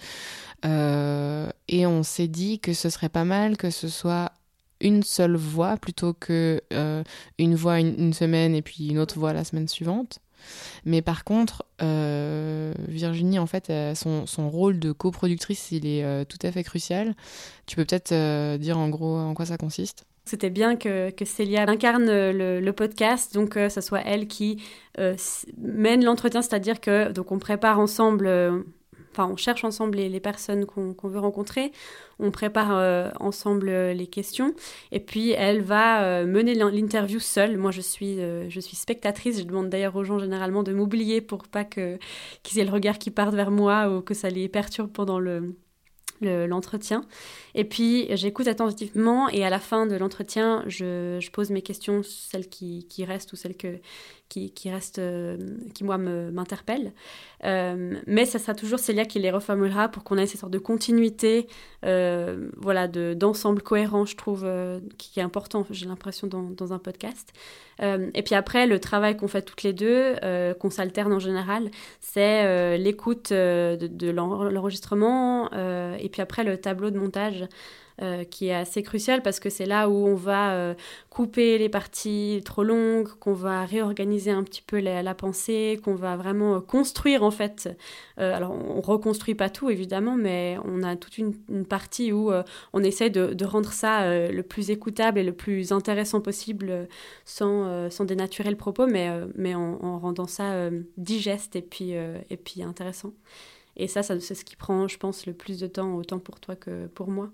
Euh, 0.66 1.50
et 1.68 1.86
on 1.86 2.04
s'est 2.04 2.28
dit 2.28 2.60
que 2.60 2.74
ce 2.74 2.90
serait 2.90 3.10
pas 3.10 3.26
mal 3.26 3.58
que 3.58 3.70
ce 3.70 3.90
soit 3.90 4.32
une 4.80 5.04
seule 5.04 5.36
voix 5.36 5.78
plutôt 5.78 6.14
que 6.14 6.62
euh, 6.74 7.04
une 7.38 7.56
voix 7.56 7.80
une, 7.80 8.14
semaine 8.14 8.56
et 8.56 8.62
puis 8.62 8.88
une 8.88 9.00
autre 9.00 9.18
voix 9.18 9.34
la 9.34 9.44
semaine 9.44 9.68
suivante. 9.68 10.20
Mais 10.86 11.02
par 11.02 11.24
contre, 11.24 11.66
euh, 11.82 12.74
Virginie, 12.88 13.40
en 13.40 13.46
fait, 13.46 13.70
euh, 13.70 13.96
son, 13.96 14.26
son, 14.26 14.50
rôle 14.50 14.80
de 14.80 14.92
coproductrice, 14.92 15.72
il 15.72 15.86
est 15.86 16.04
euh, 16.04 16.24
tout 16.26 16.38
à 16.42 16.52
fait 16.52 16.64
crucial. 16.64 17.16
Tu 17.66 17.76
peux 17.76 17.86
peut-être 17.86 18.58
dire 18.58 18.78
en 18.78 18.90
gros 18.90 19.18
en 19.18 19.34
quoi 19.34 19.46
ça 19.46 19.58
consiste? 19.58 20.06
C'était 20.26 20.50
bien 20.50 20.78
que, 20.78 21.10
que 21.10 21.26
Célia 21.26 21.66
incarne 21.68 22.06
le, 22.06 22.72
podcast, 22.72 23.34
donc 23.34 23.50
que 23.50 23.70
ce 23.70 23.82
soit 23.82 24.02
elle 24.06 24.28
qui 24.28 24.64
mène 25.58 26.04
l'entretien, 26.04 26.42
c'est-à-dire 26.42 26.80
que 26.80 27.12
donc 27.12 27.32
on 27.32 27.40
prépare 27.40 27.80
ensemble 27.80 28.64
enfin, 29.14 29.30
on 29.32 29.36
cherche 29.38 29.64
ensemble 29.64 29.98
les, 29.98 30.20
personnes 30.20 30.66
qu'on 30.66 31.08
veut 31.08 31.20
rencontrer, 31.20 31.72
on 32.20 32.32
prépare 32.32 32.76
euh, 32.76 33.10
ensemble 33.20 33.70
euh, 33.70 33.94
les 33.94 34.08
questions, 34.08 34.54
et 34.92 35.00
puis 35.00 35.32
elle 35.32 35.62
va 35.62 36.04
euh, 36.04 36.26
mener 36.26 36.54
l'interview 36.56 37.20
seule. 37.20 37.58
Moi, 37.58 37.72
je 37.72 37.82
suis, 37.82 38.18
je 38.50 38.60
suis 38.60 38.76
spectatrice. 38.76 39.40
Je 39.40 39.44
demande 39.44 39.70
d'ailleurs 39.70 39.96
aux 39.96 40.04
gens 40.04 40.20
généralement 40.20 40.64
de 40.64 40.74
m'oublier 40.74 41.22
pour 41.22 41.44
pas 41.44 41.64
que 41.64 41.98
qu'ils 42.44 42.60
aient 42.60 42.66
le 42.66 42.72
regard 42.72 42.98
qui 42.98 43.12
parte 43.12 43.34
vers 43.34 43.52
moi 43.52 43.90
ou 43.90 44.02
que 44.02 44.14
ça 44.14 44.30
les 44.30 44.48
perturbe 44.50 44.92
pendant 44.92 45.20
le 45.20 45.56
l'entretien. 46.24 47.06
et 47.56 47.64
puis, 47.64 48.08
j'écoute 48.12 48.48
attentivement 48.48 49.30
et 49.30 49.46
à 49.46 49.50
la 49.50 49.60
fin 49.60 49.86
de 49.86 49.96
l'entretien, 49.96 50.64
je, 50.68 51.30
pose 51.32 51.50
mes 51.50 51.62
questions, 51.62 52.02
celles 52.04 52.48
qui, 52.48 52.86
restent 53.06 53.34
ou 53.34 53.36
celles 53.36 53.58
que, 53.58 53.80
qui, 54.30 54.52
qui 54.52 54.72
restent, 54.72 55.00
euh, 55.00 55.38
qui 55.74 55.84
moi 55.84 55.98
m'interpellent. 55.98 56.94
Euh, 57.44 57.96
mais 58.08 58.26
ça 58.26 58.40
sera 58.40 58.56
toujours 58.56 58.80
Célia 58.80 59.06
qui 59.06 59.20
les 59.20 59.32
reformulera 59.32 59.90
pour 59.90 60.04
qu'on 60.04 60.18
ait 60.18 60.26
cette 60.26 60.40
sorte 60.40 60.54
de 60.54 60.60
continuité, 60.60 61.48
euh, 61.86 62.50
voilà, 62.58 62.88
d'ensemble 62.88 63.62
cohérent, 63.62 64.06
je 64.06 64.16
trouve, 64.16 64.50
qui 64.98 65.20
est 65.20 65.24
important, 65.24 65.66
j'ai 65.70 65.86
l'impression, 65.86 66.28
dans, 66.28 66.74
un 66.74 66.80
podcast. 66.80 67.34
et 67.80 68.24
puis 68.24 68.36
après, 68.36 68.66
le 68.66 68.80
travail 68.80 69.18
qu'on 69.18 69.28
fait 69.28 69.42
toutes 69.42 69.64
les 69.64 69.74
deux, 69.74 70.16
qu'on 70.60 70.70
s'alterne 70.70 71.14
en 71.14 71.20
général, 71.20 71.70
c'est 72.00 72.78
l'écoute 72.78 73.32
de 73.32 74.10
l'enregistrement 74.10 75.50
et 76.00 76.10
puis 76.10 76.22
après 76.22 76.44
le 76.44 76.58
tableau 76.58 76.92
de 76.92 77.00
montage. 77.00 77.48
Euh, 78.02 78.24
qui 78.24 78.48
est 78.48 78.56
assez 78.56 78.82
crucial 78.82 79.22
parce 79.22 79.40
que 79.40 79.52
c'est 79.52 79.68
là 79.68 79.88
où 79.88 79.94
on 79.94 80.16
va 80.16 80.56
euh, 80.56 80.74
couper 81.12 81.60
les 81.60 81.70
parties 81.70 82.42
trop 82.44 82.64
longues, 82.64 83.08
qu'on 83.20 83.34
va 83.34 83.66
réorganiser 83.66 84.32
un 84.32 84.42
petit 84.42 84.64
peu 84.64 84.80
la, 84.80 85.14
pensée, 85.14 85.80
qu'on 85.84 85.94
va 85.94 86.16
vraiment 86.16 86.56
euh, 86.56 86.60
construire 86.60 87.22
en 87.22 87.30
fait. 87.30 87.70
alors 88.18 88.52
on 88.52 88.82
reconstruit 88.82 89.36
pas 89.36 89.52
tout 89.52 89.70
évidemment, 89.70 90.16
mais 90.16 90.58
on 90.66 90.82
a 90.82 90.96
toute 90.96 91.20
une, 91.20 91.36
partie 91.70 92.12
où 92.12 92.32
on 92.74 92.84
essaie 92.84 93.12
de, 93.12 93.46
rendre 93.46 93.72
ça 93.72 94.28
le 94.28 94.42
plus 94.42 94.72
écoutable 94.72 95.20
et 95.20 95.24
le 95.24 95.34
plus 95.34 95.72
intéressant 95.72 96.20
possible 96.20 96.88
sans, 97.26 97.90
sans 97.92 98.06
dénaturer 98.06 98.50
le 98.50 98.58
propos, 98.58 98.88
mais, 98.88 99.10
mais 99.36 99.54
en, 99.54 100.00
rendant 100.00 100.28
ça 100.28 100.70
digeste 100.98 101.56
et 101.56 101.62
puis, 101.62 101.92
et 101.92 102.38
puis 102.38 102.64
intéressant. 102.64 103.14
Et 103.78 103.88
ça, 103.88 104.04
ça 104.04 104.20
c'est 104.20 104.36
ce 104.36 104.46
qui 104.46 104.56
prend, 104.56 104.88
je 104.88 104.98
pense, 104.98 105.26
le 105.26 105.34
plus 105.34 105.60
de 105.60 105.68
temps, 105.68 105.96
autant 105.96 106.20
pour 106.20 106.40
toi 106.40 106.56
que 106.56 106.88
pour 106.88 107.10
moi. 107.10 107.30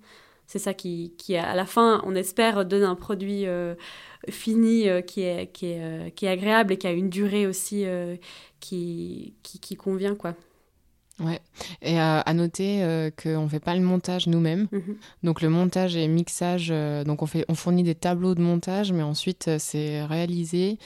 c'est 0.47 0.59
ça 0.59 0.73
qui, 0.73 1.13
qui, 1.17 1.35
à 1.37 1.55
la 1.55 1.65
fin, 1.65 2.01
on 2.05 2.15
espère, 2.15 2.65
donne 2.65 2.83
un 2.83 2.95
produit 2.95 3.45
fini 4.29 4.87
qui, 5.05 5.21
est, 5.21 5.51
qui, 5.51 5.67
est, 5.67 6.13
qui 6.15 6.25
est 6.25 6.29
agréable 6.29 6.73
et 6.73 6.77
qui 6.77 6.87
a 6.87 6.91
une 6.91 7.09
durée 7.09 7.47
aussi 7.47 7.85
qui, 8.59 9.33
qui, 9.43 9.59
qui 9.59 9.75
convient, 9.75 10.15
quoi. 10.15 10.35
Ouais, 11.19 11.41
et 11.81 11.99
à 11.99 12.33
noter 12.33 12.81
euh, 12.83 13.09
qu'on 13.11 13.43
ne 13.43 13.49
fait 13.49 13.59
pas 13.59 13.75
le 13.75 13.81
montage 13.81 14.27
nous-mêmes. 14.27 14.67
Mhm. 14.71 14.95
Donc 15.23 15.41
le 15.41 15.49
montage 15.49 15.97
et 15.97 16.07
mixage, 16.07 16.69
euh, 16.71 17.03
donc 17.03 17.21
on, 17.21 17.25
fait, 17.25 17.45
on 17.49 17.55
fournit 17.55 17.83
des 17.83 17.95
tableaux 17.95 18.35
de 18.35 18.41
montage, 18.41 18.93
mais 18.93 19.03
ensuite 19.03 19.49
euh, 19.49 19.57
c'est 19.59 20.03
réalisé 20.05 20.77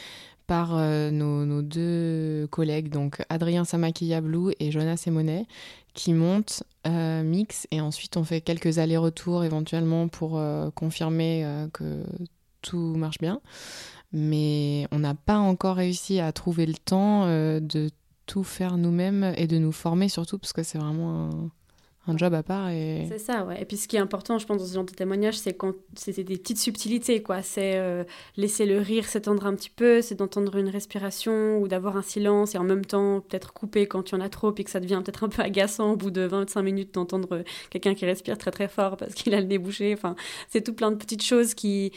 par 0.53 0.77
nos, 0.77 1.45
nos, 1.45 1.63
deux 1.63 2.47
collègues, 2.51 2.89
donc 2.89 3.23
Adrien 3.29 3.65
Samakiyablou 3.65 4.51
et 4.59 4.69
Jonas 4.69 5.03
Emonet, 5.07 5.47
qui 5.95 6.13
montent, 6.13 6.63
mix, 6.85 7.65
et 7.71 7.81
ensuite 7.81 8.17
on 8.17 8.23
fait 8.23 8.39
quelques 8.41 8.77
allers-retours 8.77 9.43
éventuellement 9.43 10.07
pour 10.07 10.39
confirmer 10.75 11.43
que 11.73 12.03
tout 12.61 12.93
marche 12.95 13.17
bien. 13.17 13.41
Mais 14.11 14.87
on 14.91 14.99
n'a 14.99 15.15
pas 15.15 15.37
encore 15.37 15.77
réussi 15.77 16.19
à 16.19 16.31
trouver 16.31 16.67
le 16.67 16.75
temps 16.75 17.25
de 17.25 17.89
tout 18.27 18.43
faire 18.43 18.77
nous-mêmes 18.77 19.33
et 19.35 19.47
de 19.47 19.57
nous 19.57 19.71
former 19.71 20.07
surtout 20.07 20.37
parce 20.37 20.53
que 20.53 20.61
c'est 20.61 20.77
vraiment 20.77 21.31
job 22.17 22.33
à 22.33 22.43
part. 22.43 22.69
Et... 22.69 23.05
C'est 23.09 23.19
ça, 23.19 23.45
ouais. 23.45 23.61
Et 23.61 23.65
puis 23.65 23.77
ce 23.77 23.87
qui 23.87 23.95
est 23.95 23.99
important, 23.99 24.37
je 24.37 24.45
pense, 24.45 24.57
dans 24.57 24.65
ce 24.65 24.73
genre 24.73 24.83
de 24.83 24.91
témoignage, 24.91 25.37
c'est 25.37 25.53
quand 25.53 25.73
c'est 25.95 26.23
des 26.23 26.37
petites 26.37 26.57
subtilités, 26.57 27.21
quoi. 27.21 27.41
C'est 27.41 27.77
euh, 27.77 28.03
laisser 28.35 28.65
le 28.65 28.79
rire 28.79 29.05
s'étendre 29.05 29.45
un 29.45 29.55
petit 29.55 29.69
peu, 29.69 30.01
c'est 30.01 30.15
d'entendre 30.15 30.57
une 30.57 30.69
respiration 30.69 31.59
ou 31.59 31.67
d'avoir 31.67 31.95
un 31.95 32.01
silence 32.01 32.55
et 32.55 32.57
en 32.57 32.63
même 32.63 32.85
temps 32.85 33.21
peut-être 33.21 33.53
couper 33.53 33.87
quand 33.87 34.11
y 34.11 34.15
en 34.15 34.21
a 34.21 34.29
trop 34.29 34.51
puis 34.51 34.63
que 34.63 34.69
ça 34.69 34.79
devient 34.79 35.01
peut-être 35.03 35.23
un 35.23 35.29
peu 35.29 35.41
agaçant 35.41 35.93
au 35.93 35.95
bout 35.95 36.11
de 36.11 36.21
25 36.21 36.61
minutes 36.61 36.93
d'entendre 36.93 37.43
quelqu'un 37.69 37.93
qui 37.93 38.05
respire 38.05 38.37
très 38.37 38.51
très 38.51 38.67
fort 38.67 38.97
parce 38.97 39.13
qu'il 39.13 39.33
a 39.33 39.39
le 39.39 39.47
nez 39.47 39.57
bouché. 39.57 39.93
Enfin, 39.93 40.15
c'est 40.49 40.61
tout 40.61 40.73
plein 40.73 40.91
de 40.91 40.97
petites 40.97 41.23
choses 41.23 41.53
qui 41.53 41.91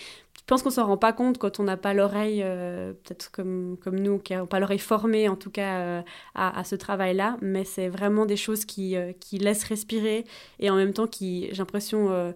pense 0.47 0.63
qu'on 0.63 0.71
s'en 0.71 0.87
rend 0.87 0.97
pas 0.97 1.13
compte 1.13 1.39
quand 1.39 1.59
on 1.59 1.65
n'a 1.65 1.77
pas 1.77 1.93
l'oreille, 1.93 2.41
euh, 2.45 2.93
peut-être 2.93 3.33
comme, 3.33 3.77
nous, 3.85 4.19
qui 4.21 4.35
n'ont 4.35 4.47
pas 4.47 4.61
l'oreille 4.61 4.79
formée 4.79 5.29
en 5.29 5.35
tout 5.35 5.51
cas 5.51 5.79
euh, 5.81 6.03
à, 6.37 6.63
ce 6.63 6.77
travail-là, 6.77 7.37
mais 7.43 7.65
c'est 7.65 7.89
vraiment 7.89 8.27
des 8.27 8.37
choses 8.37 8.65
qui, 8.65 8.97
euh, 8.97 9.13
qui 9.19 9.39
laissent 9.39 9.65
respirer 9.65 10.25
et 10.61 10.71
en 10.71 10.77
même 10.77 10.93
temps 10.93 11.09
qui, 11.09 11.49
j'ai 11.51 11.59
l'impression, 11.59 12.33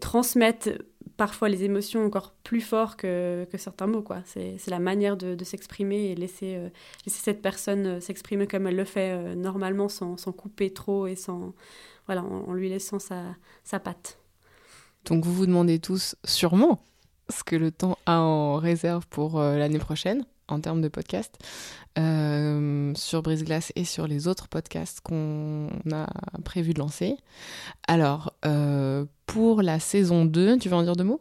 transmettent 0.00 0.70
parfois 1.16 1.48
les 1.48 1.64
émotions 1.64 2.06
encore 2.06 2.32
plus 2.44 2.60
fort 2.60 2.96
que, 2.96 3.44
certains 3.58 3.88
mots. 3.88 4.04
C'est 4.24 4.56
la 4.68 4.78
manière 4.78 5.16
de, 5.16 5.44
s'exprimer 5.44 6.12
et 6.12 6.14
laisser, 6.14 6.70
cette 7.08 7.42
personne 7.42 8.00
s'exprimer 8.00 8.46
comme 8.46 8.68
elle 8.68 8.76
le 8.76 8.84
fait 8.84 9.34
normalement 9.34 9.88
sans, 9.88 10.16
couper 10.32 10.72
trop 10.72 11.08
et 11.08 11.16
sans, 11.16 11.54
voilà, 12.06 12.22
en, 12.22 12.52
lui 12.52 12.68
laissant 12.68 13.00
sa, 13.00 13.24
sa 13.64 13.80
patte. 13.80 14.18
Donc 15.06 15.24
vous 15.24 15.34
vous 15.34 15.46
demandez 15.46 15.80
tous 15.80 16.14
sûrement 16.24 16.80
ce 17.30 17.44
que 17.44 17.56
le 17.56 17.70
temps 17.70 17.98
a 18.06 18.20
en 18.20 18.56
réserve 18.56 19.06
pour 19.08 19.38
euh, 19.38 19.56
l'année 19.56 19.78
prochaine 19.78 20.24
en 20.48 20.60
termes 20.60 20.80
de 20.80 20.88
podcast 20.88 21.38
euh, 21.98 22.92
sur 22.94 23.22
Brise 23.22 23.44
Glace 23.44 23.72
et 23.76 23.84
sur 23.84 24.06
les 24.06 24.26
autres 24.28 24.48
podcasts 24.48 25.00
qu'on 25.00 25.68
a 25.92 26.06
prévu 26.44 26.74
de 26.74 26.80
lancer. 26.80 27.16
Alors, 27.86 28.34
euh, 28.44 29.04
pour 29.26 29.62
la 29.62 29.78
saison 29.78 30.24
2, 30.24 30.58
tu 30.58 30.68
veux 30.68 30.74
en 30.74 30.82
dire 30.82 30.96
deux 30.96 31.04
mots? 31.04 31.20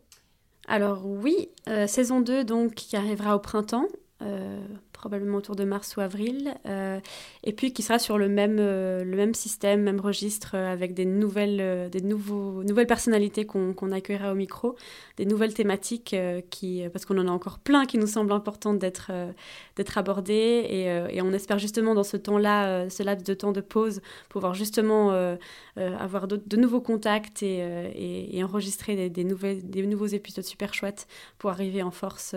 Alors 0.67 1.05
oui, 1.05 1.49
saison 1.87 2.21
2 2.21 2.43
donc 2.43 2.75
qui 2.75 2.95
arrivera 2.95 3.35
au 3.35 3.39
printemps 3.39 3.87
probablement 4.99 5.37
autour 5.37 5.55
de 5.55 5.63
mars 5.63 5.95
ou 5.95 6.01
avril, 6.01 6.53
euh, 6.65 6.99
et 7.45 7.53
puis 7.53 7.71
qui 7.71 7.83
sera 7.83 7.99
sur 7.99 8.17
le 8.17 8.27
même, 8.27 8.57
euh, 8.59 9.05
le 9.05 9.15
même 9.15 9.33
système, 9.33 9.81
même 9.81 10.01
registre, 10.01 10.51
euh, 10.55 10.73
avec 10.73 10.93
des 10.93 11.05
nouvelles, 11.05 11.89
des 11.89 12.01
nouveaux, 12.01 12.63
nouvelles 12.65 12.85
personnalités 12.85 13.45
qu'on 13.45 13.91
accueillera 13.93 14.33
au 14.33 14.35
micro, 14.35 14.75
des 15.15 15.25
nouvelles 15.25 15.53
thématiques, 15.53 16.15
qui, 16.49 16.83
parce 16.91 17.05
qu'on 17.05 17.17
en 17.17 17.27
a 17.29 17.31
encore 17.31 17.59
plein 17.59 17.85
qui 17.85 17.97
nous 17.97 18.07
semblent 18.07 18.33
importantes 18.33 18.77
d'être 18.77 19.11
d'être 19.77 19.97
abordées, 19.97 20.65
et, 20.69 20.85
et, 21.15 21.21
on 21.21 21.31
espère 21.31 21.59
justement 21.59 21.95
dans 21.95 22.03
ce 22.03 22.17
temps-là, 22.17 22.89
ce 22.89 23.01
laps 23.01 23.25
de 23.25 23.33
temps 23.33 23.53
de 23.53 23.61
pause, 23.61 24.01
pouvoir 24.27 24.53
justement 24.53 25.11
avoir 25.77 26.27
de, 26.27 26.57
nouveaux 26.57 26.81
contacts 26.81 27.41
et, 27.43 28.37
et, 28.37 28.43
enregistrer 28.43 29.09
des, 29.09 29.23
nouvelles, 29.23 29.69
des 29.69 29.85
nouveaux 29.87 30.07
épisodes 30.07 30.43
super 30.43 30.73
chouettes 30.73 31.07
pour 31.37 31.51
arriver 31.51 31.81
en 31.83 31.91
force 31.91 32.35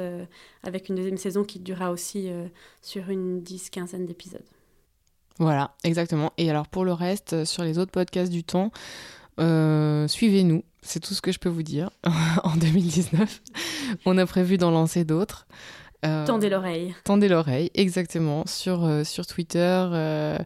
avec 0.62 0.88
une 0.88 0.94
deuxième 0.94 1.16
saison 1.16 1.42
qui 1.42 1.58
durera 1.58 1.90
aussi 1.90 2.30
sur 2.80 3.10
une 3.10 3.42
dix-quinzaine 3.42 4.06
d'épisodes. 4.06 4.42
Voilà, 5.38 5.74
exactement. 5.84 6.32
Et 6.38 6.50
alors 6.50 6.68
pour 6.68 6.84
le 6.84 6.92
reste, 6.92 7.32
euh, 7.32 7.44
sur 7.44 7.64
les 7.64 7.78
autres 7.78 7.90
podcasts 7.90 8.32
du 8.32 8.44
temps, 8.44 8.70
euh, 9.40 10.06
suivez-nous, 10.08 10.62
c'est 10.82 11.00
tout 11.00 11.14
ce 11.14 11.22
que 11.22 11.32
je 11.32 11.38
peux 11.38 11.48
vous 11.48 11.62
dire 11.62 11.90
en 12.44 12.56
2019. 12.56 13.42
On 14.04 14.18
a 14.18 14.26
prévu 14.26 14.58
d'en 14.58 14.70
lancer 14.70 15.04
d'autres. 15.04 15.46
Euh, 16.04 16.26
tendez 16.26 16.50
l'oreille. 16.50 16.94
Tendez 17.04 17.28
l'oreille, 17.28 17.70
exactement, 17.74 18.44
sur, 18.46 18.88
sur 19.04 19.24
Twitter. 19.24 20.36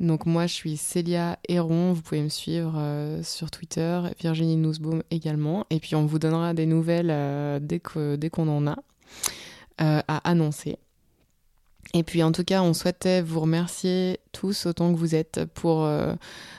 donc 0.00 0.24
moi, 0.24 0.46
je 0.46 0.54
suis 0.54 0.78
Célia 0.78 1.38
Héron, 1.46 1.92
vous 1.92 2.00
pouvez 2.00 2.22
me 2.22 2.30
suivre 2.30 3.20
sur 3.22 3.50
Twitter, 3.50 4.00
Virginie 4.18 4.56
Nussbaum 4.56 5.02
également. 5.10 5.66
Et 5.68 5.78
puis 5.78 5.94
on 5.94 6.06
vous 6.06 6.18
donnera 6.18 6.54
des 6.54 6.64
nouvelles 6.64 7.60
dès 7.62 7.80
qu'on 7.80 8.16
dès 8.16 8.30
qu'on 8.30 8.48
en 8.48 8.66
a 8.66 8.76
à 9.78 10.28
annoncer. 10.28 10.78
Et 11.92 12.02
puis 12.02 12.22
en 12.22 12.32
tout 12.32 12.44
cas, 12.44 12.62
on 12.62 12.72
souhaitait 12.72 13.22
vous 13.22 13.40
remercier 13.40 14.18
tous 14.32 14.66
autant 14.66 14.92
que 14.92 14.98
vous 14.98 15.14
êtes 15.14 15.44
pour 15.54 15.84
euh, 15.84 16.14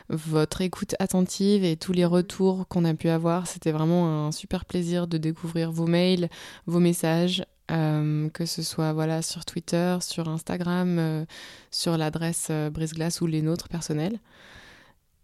votre 0.09 0.61
écoute 0.61 0.95
attentive 0.99 1.63
et 1.63 1.75
tous 1.75 1.91
les 1.91 2.05
retours 2.05 2.67
qu'on 2.67 2.85
a 2.85 2.93
pu 2.93 3.09
avoir. 3.09 3.47
C'était 3.47 3.71
vraiment 3.71 4.27
un 4.27 4.31
super 4.31 4.65
plaisir 4.65 5.07
de 5.07 5.17
découvrir 5.17 5.71
vos 5.71 5.87
mails, 5.87 6.29
vos 6.67 6.79
messages, 6.79 7.43
euh, 7.71 8.29
que 8.29 8.45
ce 8.45 8.61
soit 8.61 8.93
sur 9.21 9.43
Twitter, 9.43 9.97
sur 10.01 10.29
Instagram, 10.29 10.97
euh, 10.99 11.25
sur 11.71 11.97
l'adresse 11.97 12.51
Briseglace 12.71 13.19
ou 13.21 13.27
les 13.27 13.41
nôtres 13.41 13.67
personnels. 13.67 14.19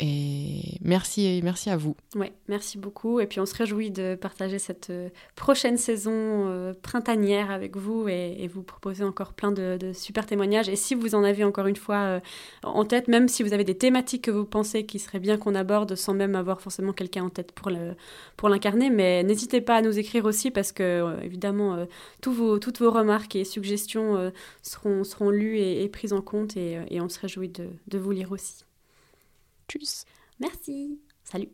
Et 0.03 0.79
merci, 0.81 1.41
merci 1.43 1.69
à 1.69 1.77
vous. 1.77 1.95
Ouais, 2.15 2.33
merci 2.47 2.79
beaucoup. 2.79 3.19
Et 3.19 3.27
puis 3.27 3.39
on 3.39 3.45
se 3.45 3.53
réjouit 3.53 3.91
de 3.91 4.15
partager 4.15 4.57
cette 4.57 4.89
euh, 4.89 5.09
prochaine 5.35 5.77
saison 5.77 6.11
euh, 6.11 6.73
printanière 6.81 7.51
avec 7.51 7.77
vous 7.77 8.07
et, 8.07 8.49
vous 8.51 8.63
proposer 8.63 9.03
encore 9.03 9.33
plein 9.33 9.51
de, 9.51 9.91
super 9.93 10.25
témoignages. 10.25 10.69
Et 10.69 10.75
si 10.75 10.95
vous 10.95 11.13
en 11.13 11.23
avez 11.23 11.43
encore 11.43 11.67
une 11.67 11.75
fois 11.75 11.97
euh, 11.97 12.19
en 12.63 12.83
tête, 12.83 13.07
même 13.07 13.27
si 13.27 13.43
vous 13.43 13.53
avez 13.53 13.63
des 13.63 13.77
thématiques 13.77 14.23
que 14.23 14.31
vous 14.31 14.43
pensez 14.43 14.87
qu'il 14.87 14.99
serait 14.99 15.19
bien 15.19 15.37
qu'on 15.37 15.53
aborde 15.53 15.93
sans 15.93 16.15
même 16.15 16.35
avoir 16.35 16.61
forcément 16.61 16.93
quelqu'un 16.93 17.25
en 17.25 17.29
tête 17.29 17.51
pour 17.51 17.71
pour 18.37 18.49
l'incarner, 18.49 18.89
mais 18.89 19.21
n'hésitez 19.23 19.61
pas 19.61 19.75
à 19.75 19.81
nous 19.83 19.99
écrire 19.99 20.25
aussi 20.25 20.49
parce 20.49 20.71
que 20.71 21.15
évidemment 21.23 21.85
tous 22.21 22.33
vos, 22.33 22.57
toutes 22.57 22.79
vos 22.79 22.89
remarques 22.89 23.35
et 23.35 23.45
suggestions 23.45 24.31
seront, 24.63 25.03
seront 25.03 25.29
lues 25.29 25.59
et, 25.59 25.87
prises 25.89 26.13
en 26.13 26.21
compte 26.21 26.57
et, 26.57 26.79
on 26.99 27.07
se 27.09 27.19
réjouit 27.19 27.49
de, 27.49 27.67
de 27.87 27.97
vous 27.99 28.11
lire 28.11 28.31
aussi. 28.31 28.65
Tchuss. 29.67 30.05
Merci. 30.39 30.99
Salut. 31.23 31.51